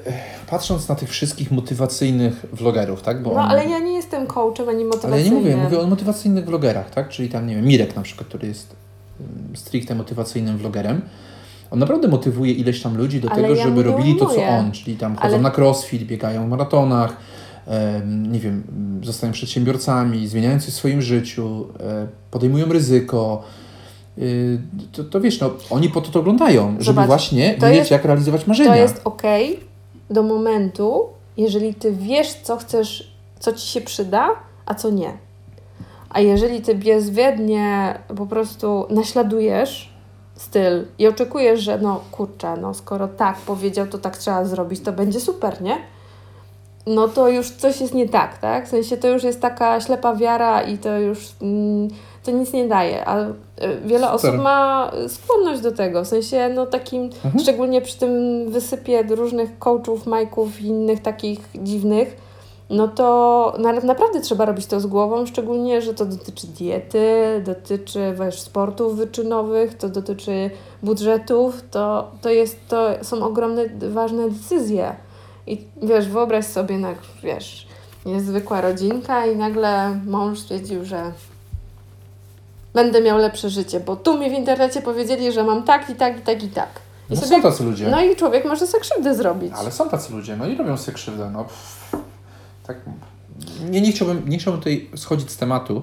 [0.51, 3.23] patrząc na tych wszystkich motywacyjnych vlogerów, tak?
[3.23, 5.33] Bo No, on- ale ja nie jestem coachem ani ale ja motywacyjnym.
[5.33, 7.09] nie mówię, mówię o motywacyjnych vlogerach, tak?
[7.09, 8.75] Czyli tam, nie wiem, Mirek na przykład, który jest
[9.19, 11.01] mm, stricte motywacyjnym vlogerem.
[11.71, 14.71] On naprawdę motywuje ileś tam ludzi do Ale tego, ja żeby robili to, co on,
[14.71, 17.17] czyli tam chodzą Ale- na crossfit, biegają w maratonach,
[18.31, 21.67] nie wiem, m, zostają przedsiębiorcami, zmieniają coś w swoim życiu,
[22.31, 23.43] podejmują ryzyko.
[24.17, 24.59] Y,
[24.91, 28.05] To, to wiesz, no, oni po to to oglądają, żeby Zobacz, właśnie wiedzieć, jest- jak
[28.05, 28.69] realizować marzenia.
[28.69, 29.21] To jest ok
[30.11, 31.03] do momentu,
[31.37, 34.29] jeżeli ty wiesz, co chcesz, co ci się przyda,
[34.65, 35.17] a co nie.
[36.09, 39.93] A jeżeli ty bezwiednie po prostu naśladujesz
[40.35, 44.91] styl i oczekujesz, że no kurczę, no skoro tak powiedział, to tak trzeba zrobić, to
[44.91, 45.77] będzie super, nie?
[46.85, 48.65] No to już coś jest nie tak, tak?
[48.67, 51.87] W sensie to już jest taka ślepa wiara i to już mm,
[52.23, 53.05] to nic nie daje.
[53.05, 53.31] A y,
[53.85, 54.15] wiele Super.
[54.15, 57.39] osób ma skłonność do tego, w sensie no takim, Mhm.
[57.43, 58.11] szczególnie przy tym
[58.51, 62.17] wysypie różnych coachów, majków i innych takich dziwnych,
[62.69, 68.13] no to na, naprawdę trzeba robić to z głową, szczególnie, że to dotyczy diety, dotyczy
[68.19, 70.49] wiesz, sportów wyczynowych, to dotyczy
[70.83, 74.95] budżetów, to, to, jest, to są ogromne, ważne decyzje.
[75.47, 77.67] I wiesz, wyobraź sobie, jak, wiesz,
[78.05, 81.11] jest zwykła rodzinka i nagle mąż stwierdził, że
[82.73, 86.17] będę miał lepsze życie, bo tu mi w internecie powiedzieli, że mam tak i tak
[86.19, 86.69] i tak i tak.
[87.09, 87.87] I No są tacy ludzie.
[87.89, 89.53] no i człowiek może sobie krzywdę zrobić.
[89.55, 91.29] Ale są tacy ludzie, no i robią sobie krzywdę.
[91.33, 91.45] No,
[92.67, 92.77] tak,
[93.69, 95.81] nie, nie, chciałbym, nie chciałbym tutaj schodzić z tematu,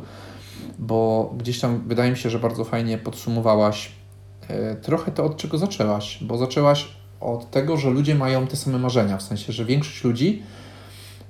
[0.78, 3.92] bo gdzieś tam wydaje mi się, że bardzo fajnie podsumowałaś
[4.48, 6.88] e, trochę to, od czego zaczęłaś, bo zaczęłaś
[7.20, 10.42] od tego, że ludzie mają te same marzenia, w sensie, że większość ludzi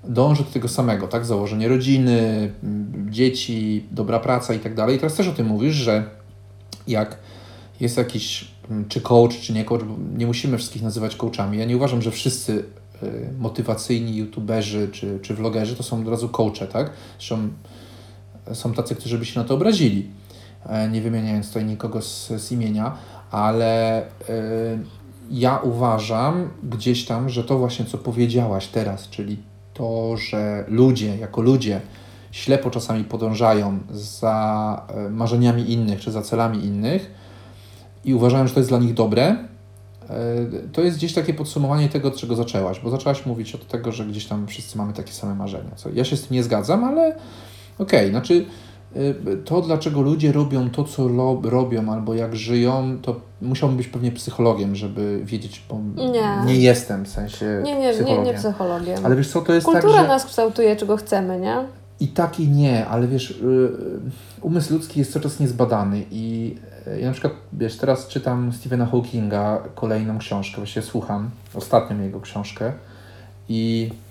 [0.05, 1.27] dąży do tego samego, tak?
[1.27, 4.97] Założenie rodziny, m, dzieci, dobra praca i tak dalej.
[4.97, 6.05] I teraz też o tym mówisz, że
[6.87, 7.19] jak
[7.81, 9.83] jest jakiś m, czy coach, czy nie coach,
[10.17, 11.59] nie musimy wszystkich nazywać coachami.
[11.59, 12.65] Ja nie uważam, że wszyscy
[13.03, 16.91] y, motywacyjni youtuberzy czy, czy vlogerzy to są od razu coache, tak?
[17.19, 17.49] Zresztą
[18.55, 20.11] są tacy, którzy by się na to obrazili,
[20.67, 22.97] e, nie wymieniając tutaj nikogo z, z imienia,
[23.31, 24.09] ale y,
[25.31, 29.37] ja uważam gdzieś tam, że to właśnie, co powiedziałaś teraz, czyli
[29.79, 31.81] to, że ludzie jako ludzie
[32.31, 37.11] ślepo czasami podążają za e, marzeniami innych czy za celami innych
[38.05, 39.37] i uważają, że to jest dla nich dobre, e,
[40.73, 44.07] to jest gdzieś takie podsumowanie tego, od czego zaczęłaś, bo zaczęłaś mówić od tego, że
[44.07, 45.71] gdzieś tam wszyscy mamy takie same marzenia.
[45.77, 47.17] Co ja się z tym nie zgadzam, ale
[47.79, 48.45] okej, znaczy y,
[49.45, 51.09] to, dlaczego ludzie robią to, co
[51.43, 55.81] robią, albo jak żyją, to musiałbym być pewnie psychologiem, żeby wiedzieć, bo
[56.13, 56.45] Nie.
[56.47, 58.25] nie jestem w sensie Nie, nie, nie, psychologiem.
[58.25, 59.07] nie psychologiem.
[59.07, 60.09] Ale wiesz co, to jest Kultura tak, że...
[60.09, 61.57] nas kształtuje, czego chcemy, nie?
[62.01, 63.71] I tak i nie, ale wiesz, y,
[64.41, 68.87] umysł ludzki jest cały czas niezbadany i y, ja na przykład, wiesz, teraz czytam Stephena
[68.87, 72.73] Hawkinga kolejną książkę, właściwie słucham ostatnią jego książkę
[73.49, 74.08] i y,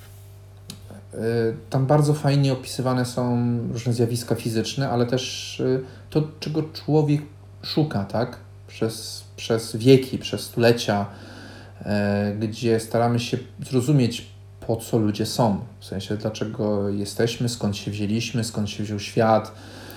[1.70, 3.38] tam bardzo fajnie opisywane są
[3.74, 7.22] różne zjawiska fizyczne, ale też y, to, czego człowiek
[7.62, 8.38] szuka, tak?
[8.68, 11.05] Przez, przez wieki, przez stulecia,
[11.86, 13.38] e, gdzie staramy się
[13.70, 14.28] zrozumieć,
[14.68, 15.60] po co ludzie są.
[15.80, 19.51] W sensie, dlaczego jesteśmy, skąd się wzięliśmy, skąd się wziął świat.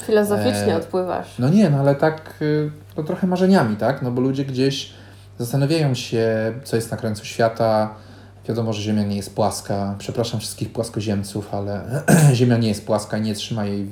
[0.06, 1.38] Filozoficznie E, odpływasz.
[1.38, 4.02] No nie, no ale tak y, no trochę marzeniami, tak?
[4.02, 4.90] No bo ludzie gdzieś
[5.38, 7.94] zastanawiają się, co jest na krańcu świata.
[8.48, 9.94] Wiadomo, że Ziemia nie jest płaska.
[9.98, 11.82] Przepraszam wszystkich płaskoziemców, ale
[12.34, 13.86] Ziemia nie jest płaska i nie, trzyma jej,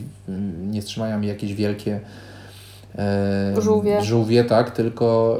[0.66, 2.00] nie trzymają jej jakieś wielkie
[2.98, 4.02] e, Żółwie.
[4.02, 4.70] żółwie, tak?
[4.70, 5.38] Tylko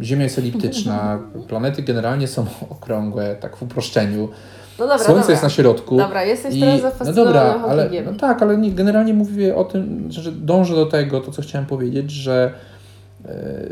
[0.00, 1.18] e, Ziemia jest eliptyczna.
[1.48, 4.28] Planety generalnie są okrągłe, tak w uproszczeniu.
[4.78, 5.30] No dobra, Słońce dobra.
[5.32, 5.96] jest na środku.
[5.96, 9.64] Dobra, jesteś I- teraz no zafascynowany dobra, ale no tak, ale nie, generalnie mówię o
[9.64, 12.52] tym, że dążę do tego, to co chciałem powiedzieć, że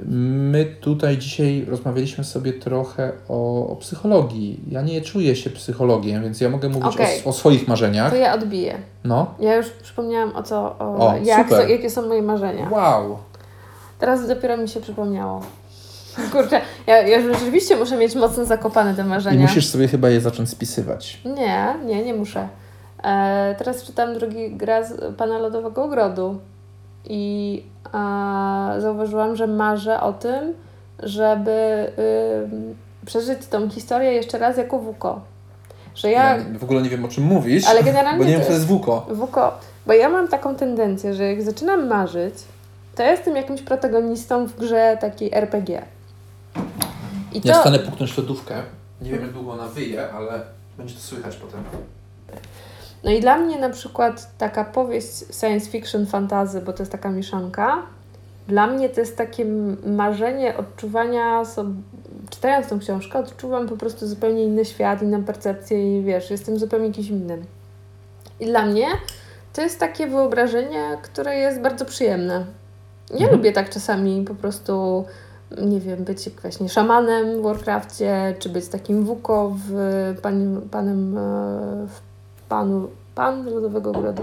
[0.06, 4.60] my tutaj dzisiaj rozmawialiśmy sobie trochę o, o psychologii.
[4.68, 7.24] Ja nie czuję się psychologiem, więc ja mogę mówić Okej.
[7.24, 8.10] o, o swoich marzeniach.
[8.10, 8.78] To ja odbiję.
[9.04, 9.34] No.
[9.40, 12.70] Ja już przypomniałam o co, o, O, jak, co, jakie są moje marzenia.
[12.70, 13.18] Wow.
[13.98, 15.40] Teraz dopiero mi się przypomniało.
[16.32, 19.40] Kurczę, ja, ja rzeczywiście muszę mieć mocno zakopane te I marzenia.
[19.40, 21.20] musisz sobie chyba je zacząć spisywać.
[21.24, 22.48] Nie, nie, nie muszę.
[23.04, 26.38] E, teraz czytam drugi raz Pana Lodowego Ogrodu
[27.04, 27.62] i
[27.94, 30.54] e, zauważyłam, że marzę o tym,
[31.02, 31.50] żeby
[33.02, 35.20] y, przeżyć tą historię jeszcze raz jako Wuko.
[35.94, 38.40] Że ja, Ja w ogóle nie wiem o czym mówisz, ale generalnie bo nie wiem,
[38.40, 39.06] co to jest WUKO.
[39.10, 42.34] Wuko, bo ja mam taką tendencję, że jak zaczynam marzyć,
[42.94, 45.82] to ja jestem jakimś protagonistą w grze takiej RPG.
[47.32, 48.54] I Ja to, wstanę puknąć lodówkę.
[49.02, 50.40] Nie wiem, jak długo ona wyje, ale
[50.78, 51.60] będzie to słychać potem.
[53.04, 57.10] No i dla mnie na przykład taka powieść science fiction, fantazy, bo to jest taka
[57.10, 57.82] mieszanka,
[58.48, 59.44] dla mnie to jest takie
[59.86, 61.74] marzenie odczuwania sobie,
[62.30, 66.92] czytając tą książkę, odczuwam po prostu zupełnie inny świat, inną percepcję i wiesz, jestem zupełnie
[66.92, 67.44] kimś innym.
[68.40, 68.86] I dla mnie
[69.52, 72.46] to jest takie wyobrażenie, które jest bardzo przyjemne.
[73.10, 73.36] Ja Mhm.
[73.36, 75.04] lubię tak czasami po prostu,
[75.58, 79.72] nie wiem, być właśnie szamanem w Warcrafcie, czy być takim wuko w
[80.22, 81.20] panem, panem e,
[81.86, 82.07] w
[82.48, 84.22] panu, pan Lodowego Ogrodu.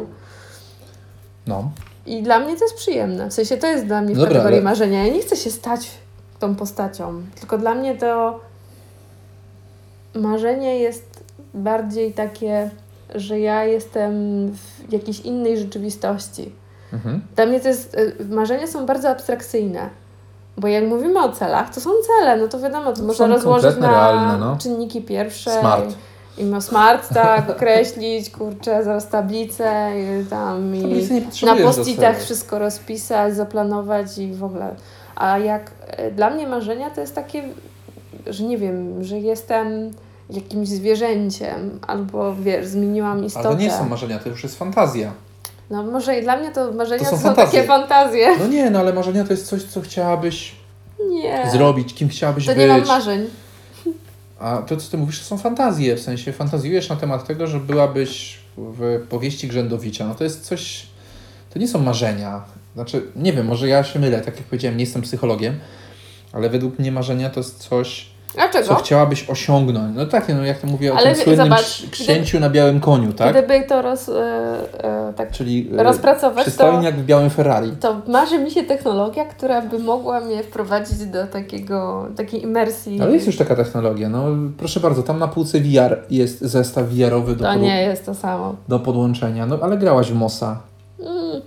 [1.47, 1.71] No.
[2.05, 3.29] I dla mnie to jest przyjemne.
[3.29, 5.05] W sensie to jest dla mnie w Dobra, kategorii ale- marzenia.
[5.07, 5.91] Ja nie chcę się stać
[6.39, 7.21] tą postacią.
[7.39, 8.39] Tylko dla mnie to
[10.15, 11.23] marzenie jest
[11.53, 12.69] bardziej takie,
[13.15, 14.11] że ja jestem
[14.51, 16.51] w jakiejś innej rzeczywistości.
[16.93, 17.21] Mhm.
[17.35, 19.89] Dla mnie to jest, y, marzenia są bardzo abstrakcyjne.
[20.57, 23.77] Bo jak mówimy o celach, to są cele, no to wiadomo, to Są można rozłożyć
[23.77, 24.57] na realne, no.
[24.61, 25.59] czynniki pierwsze.
[25.59, 25.95] Smart.
[26.37, 31.07] I, ma smart, tak, określić, kurczę, zaraz tablicę i tam i
[31.45, 34.75] na postitach wszystko rozpisać, zaplanować i w ogóle.
[35.15, 37.43] A jak e, dla mnie marzenia to jest takie,
[38.27, 39.91] że nie wiem, że jestem
[40.29, 43.47] jakimś zwierzęciem, albo wiesz, zmieniłam istotę.
[43.47, 45.11] Ale to nie są marzenia, to już jest fantazja.
[45.69, 47.51] No może i dla mnie to marzenia To to są są, fantazje.
[47.59, 48.37] takie fantazje.
[48.39, 50.55] No nie, no ale marzenia to jest coś, co chciałabyś
[51.09, 51.49] Nie.
[51.51, 52.59] zrobić, kim chciałabyś To być.
[52.59, 53.27] nie mam marzeń.
[54.39, 55.95] A to, co ty mówisz, to są fantazje.
[55.95, 60.85] W sensie fantazjujesz na temat tego, że byłabyś w powieści Grzędowicza, no to jest coś,
[61.53, 62.43] to nie są marzenia.
[62.73, 65.59] Znaczy, nie wiem, może ja się mylę, tak jak powiedziałem, nie jestem psychologiem,
[66.31, 68.67] ale według mnie marzenia to jest coś, Dlaczego?
[68.67, 69.95] co chciałabyś osiągnąć.
[69.95, 72.79] No tak, no jak to mówię o Ale tym słynnym zobacz, ks- księciu na białym
[72.79, 73.31] koniu, tak?
[73.37, 74.13] Gdyby to roz, e,
[74.83, 77.71] e, tak Czyli e, rozpracować, to, przystojniak w białym Ferrari.
[77.71, 83.01] to marzy mi się technologia, która by mogła mnie wprowadzić do takiego, takiej imersji.
[83.01, 84.23] Ale jest już taka technologia, no
[84.57, 88.13] proszę bardzo, tam na półce VR jest zestaw VR-owy do, To podł- nie jest to
[88.15, 88.55] samo.
[88.67, 90.59] do podłączenia, no ale grałaś w Mossa.
[90.99, 91.41] Mm,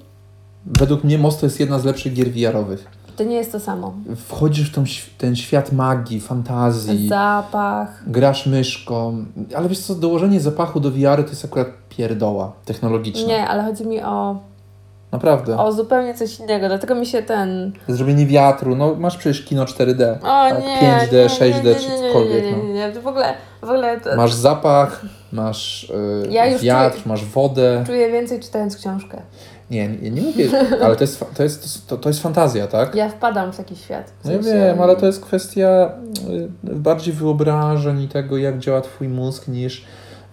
[0.66, 2.84] Według mnie Most to jest jedna z lepszych gier VR-owych.
[3.18, 3.94] To nie jest to samo.
[4.26, 4.84] Wchodzisz w tą,
[5.18, 8.02] ten świat magii, fantazji, Zapach.
[8.06, 9.24] grasz myszką,
[9.56, 13.28] ale wiesz co, dołożenie zapachu do VR to jest akurat pierdoła technologiczna.
[13.28, 14.36] Nie, ale chodzi mi o,
[15.12, 15.58] Naprawdę.
[15.58, 16.68] o zupełnie coś innego.
[16.68, 17.72] Dlatego mi się ten.
[17.88, 20.16] Zrobienie wiatru, no masz przecież kino 4D.
[20.18, 20.80] O Tak, nie.
[20.80, 22.56] 5D, nie, 6D, nie, czy nie, nie, cokolwiek, Nie, no.
[22.58, 22.92] nie, nie, nie.
[23.00, 25.02] W ogóle, w ogóle to Masz zapach,
[25.32, 25.92] masz
[26.24, 27.84] yy, Ja wiatr, czuję- masz wodę.
[27.86, 29.22] czuję więcej czytając książkę.
[29.70, 30.48] Nie, nie, nie mówię,
[30.84, 32.94] ale to jest, to jest, to, to jest fantazja, tak?
[32.94, 34.10] Ja wpadam w taki świat.
[34.20, 35.92] W No sensie- wiem, ale to jest kwestia
[36.64, 39.84] y, bardziej wyobrażeń i tego, jak działa Twój mózg, niż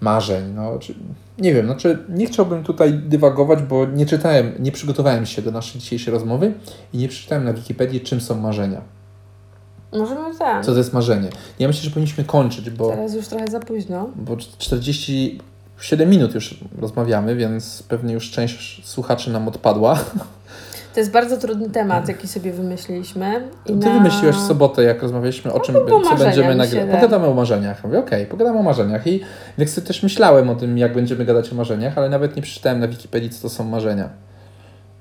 [0.02, 0.54] marzeń.
[0.56, 0.96] No, czy,
[1.40, 5.82] nie wiem, znaczy nie chciałbym tutaj dywagować, bo nie czytałem, nie przygotowałem się do naszej
[5.82, 6.54] dzisiejszej rozmowy
[6.94, 8.82] i nie przeczytałem na Wikipedii, czym są marzenia.
[9.94, 10.66] Możemy tak.
[10.66, 11.30] Co to jest marzenie.
[11.60, 14.10] Ja myślę, że powinniśmy kończyć, bo, Teraz już trochę za późno.
[14.16, 14.38] bo
[15.78, 20.00] 47 minut już rozmawiamy, więc pewnie już część słuchaczy nam odpadła.
[20.94, 23.48] To jest bardzo trudny temat, jaki sobie wymyśliliśmy.
[23.66, 23.94] I Ty na...
[23.94, 26.96] wymyśliłeś w sobotę, jak rozmawialiśmy, o czym No, by- co będziemy nagrywać.
[26.96, 27.84] Pogadamy o marzeniach.
[27.84, 29.08] Mówię, okej, pogadamy o marzeniach.
[29.08, 29.22] I
[29.58, 32.80] jak sobie też myślałem o tym, jak będziemy gadać o marzeniach, ale nawet nie przeczytałem
[32.80, 34.10] na Wikipedii, co to są marzenia.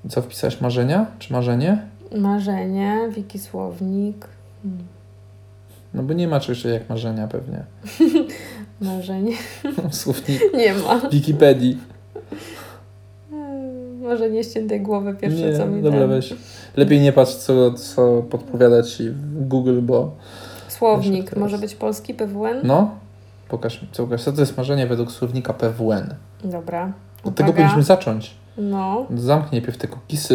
[0.09, 0.61] Co wpisałeś?
[0.61, 1.05] Marzenia?
[1.19, 1.77] Czy marzenie?
[2.17, 4.27] Marzenie, wiki słownik.
[4.63, 4.94] Hmm.
[5.95, 7.63] No bo nie ma czegoś jak marzenia pewnie.
[8.81, 9.31] Marzenie.
[9.91, 10.99] Słownik Nie ma.
[11.09, 11.77] Wikipedii.
[13.29, 16.33] Hmm, Marzenie ściętej głowy pierwsze nie, co mi dobra, ten- weź.
[16.75, 20.11] Lepiej nie patrz, co, co podpowiada Ci Google, bo...
[20.67, 21.35] Słownik.
[21.35, 22.59] Może być polski PWN?
[22.63, 22.95] No,
[23.49, 26.15] pokaż mi, co, pokaż, co to jest marzenie według słownika PWN.
[26.43, 26.93] Dobra.
[27.23, 27.53] Od tego Uwaga.
[27.53, 28.31] powinniśmy zacząć.
[28.57, 29.05] No.
[29.15, 29.87] Zamknij najpierw te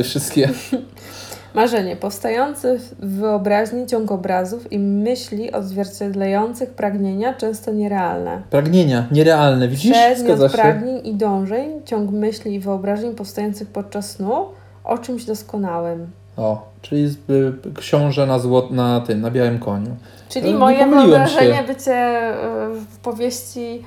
[0.04, 0.48] wszystkie.
[1.54, 1.96] Marzenie.
[1.96, 8.42] Powstający w wyobraźni ciąg obrazów i myśli odzwierciedlających pragnienia, często nierealne.
[8.50, 9.92] Pragnienia, nierealne, widzisz?
[9.92, 14.46] Przedmiot pragnień i dążeń, ciąg myśli i wyobrażeń powstających podczas snu
[14.84, 16.10] o czymś doskonałym.
[16.36, 19.96] O, czyli y, książę na, złot, na tym, na białym koniu.
[20.28, 21.62] Czyli nie moje wyobrażenie się.
[21.62, 23.82] bycie y, w powieści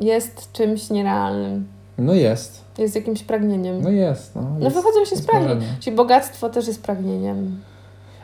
[0.00, 1.66] jest czymś nierealnym.
[1.98, 3.82] No jest, Jest jakimś pragnieniem.
[3.82, 4.36] no jest.
[4.36, 5.60] No, No jest, wychodzą się z pragnień.
[5.80, 7.60] Czyli bogactwo też jest pragnieniem.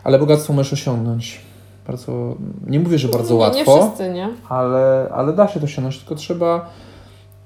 [0.05, 1.40] Ale bogactwo możesz osiągnąć.
[1.86, 2.34] Bardzo,
[2.66, 4.28] nie mówię, że bardzo nie, łatwo, Nie wszyscy, nie?
[4.48, 6.70] ale, ale da się to osiągnąć, tylko trzeba,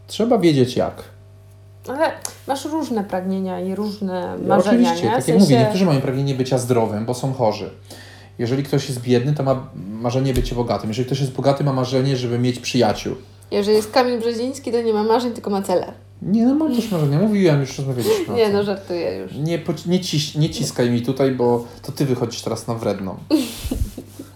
[0.07, 1.05] trzeba wiedzieć jak.
[1.89, 2.13] Ale
[2.49, 5.13] masz różne pragnienia i różne marzenia, Oczywiście, nie?
[5.13, 7.71] W tak jak mówię, sensie- niektórzy mają pragnienie bycia zdrowym, bo są chorzy.
[8.39, 10.91] Jeżeli ktoś jest biedny, to ma marzenie bycie bogatym.
[10.91, 13.15] Jeżeli ktoś jest bogaty, ma marzenie, żeby mieć przyjaciół.
[13.51, 15.93] Jeżeli jest Kamil Brzeziński, to nie ma marzeń, tylko ma cele.
[16.23, 17.19] Nie, no mam też marzenia.
[17.19, 18.35] Mówiłem, już rozmawialiśmy.
[18.35, 19.33] Nie no, żartuję już.
[19.35, 23.17] Nie, nie, ciś, nie ciskaj mi tutaj, bo to ty wychodzisz teraz na wredną.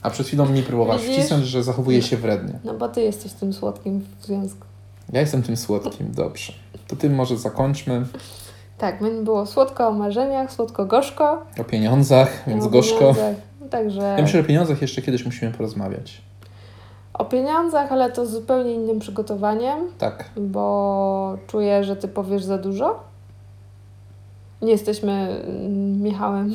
[0.03, 1.17] A przed chwilą mi próbowałaś Widzisz?
[1.19, 2.59] wcisnąć, że zachowuję się wrednie.
[2.65, 4.67] No bo ty jesteś tym słodkim w związku.
[5.13, 6.53] Ja jestem tym słodkim, dobrze.
[6.89, 8.07] To tym może zakończmy
[8.79, 11.47] Tak, mnie było słodko o marzeniach, słodko-gorzko.
[11.61, 12.99] o pieniądzach, więc o gorzko.
[12.99, 13.37] pieniądzach.
[13.71, 16.21] Także Ja myślę, że o pieniądzach jeszcze kiedyś musimy porozmawiać.
[17.21, 20.25] O pieniądzach, ale to z zupełnie innym przygotowaniem, Tak.
[20.37, 23.01] bo czuję, że ty powiesz za dużo.
[24.63, 26.55] Nie jesteśmy mm, Michałem.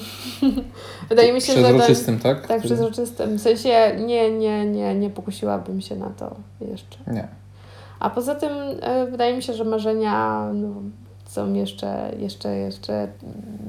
[1.10, 2.48] Wydaje mi się, że ten, Przezroczystym, tak?
[2.48, 3.38] tak przezroczystym.
[3.38, 6.98] W sensie nie, nie, nie, nie pokusiłabym się na to jeszcze.
[7.08, 7.28] Nie.
[8.00, 8.52] A poza tym
[8.82, 10.70] e, wydaje mi się, że marzenia no,
[11.26, 13.08] są jeszcze, jeszcze, jeszcze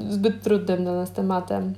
[0.08, 1.74] zbyt trudnym dla nas tematem.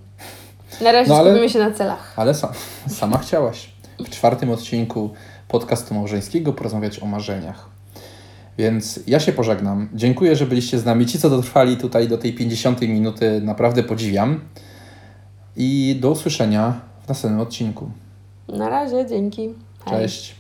[0.81, 2.13] Na razie No, ale- skupimy się na celach.
[2.17, 2.51] Ale sam,
[2.89, 5.11] sama chciałaś w czwartym odcinku
[5.49, 7.69] podcastu małżeńskiego porozmawiać o marzeniach.
[8.59, 9.89] Więc ja się pożegnam.
[9.95, 11.07] Dziękuję, że byliście z nami.
[11.07, 14.41] Ci, co dotrwali tutaj do tej 50 minuty, naprawdę podziwiam.
[15.57, 17.91] I do usłyszenia w następnym odcinku.
[18.49, 19.49] Na razie, dzięki.
[19.85, 19.99] Hej.
[19.99, 20.35] Cześć.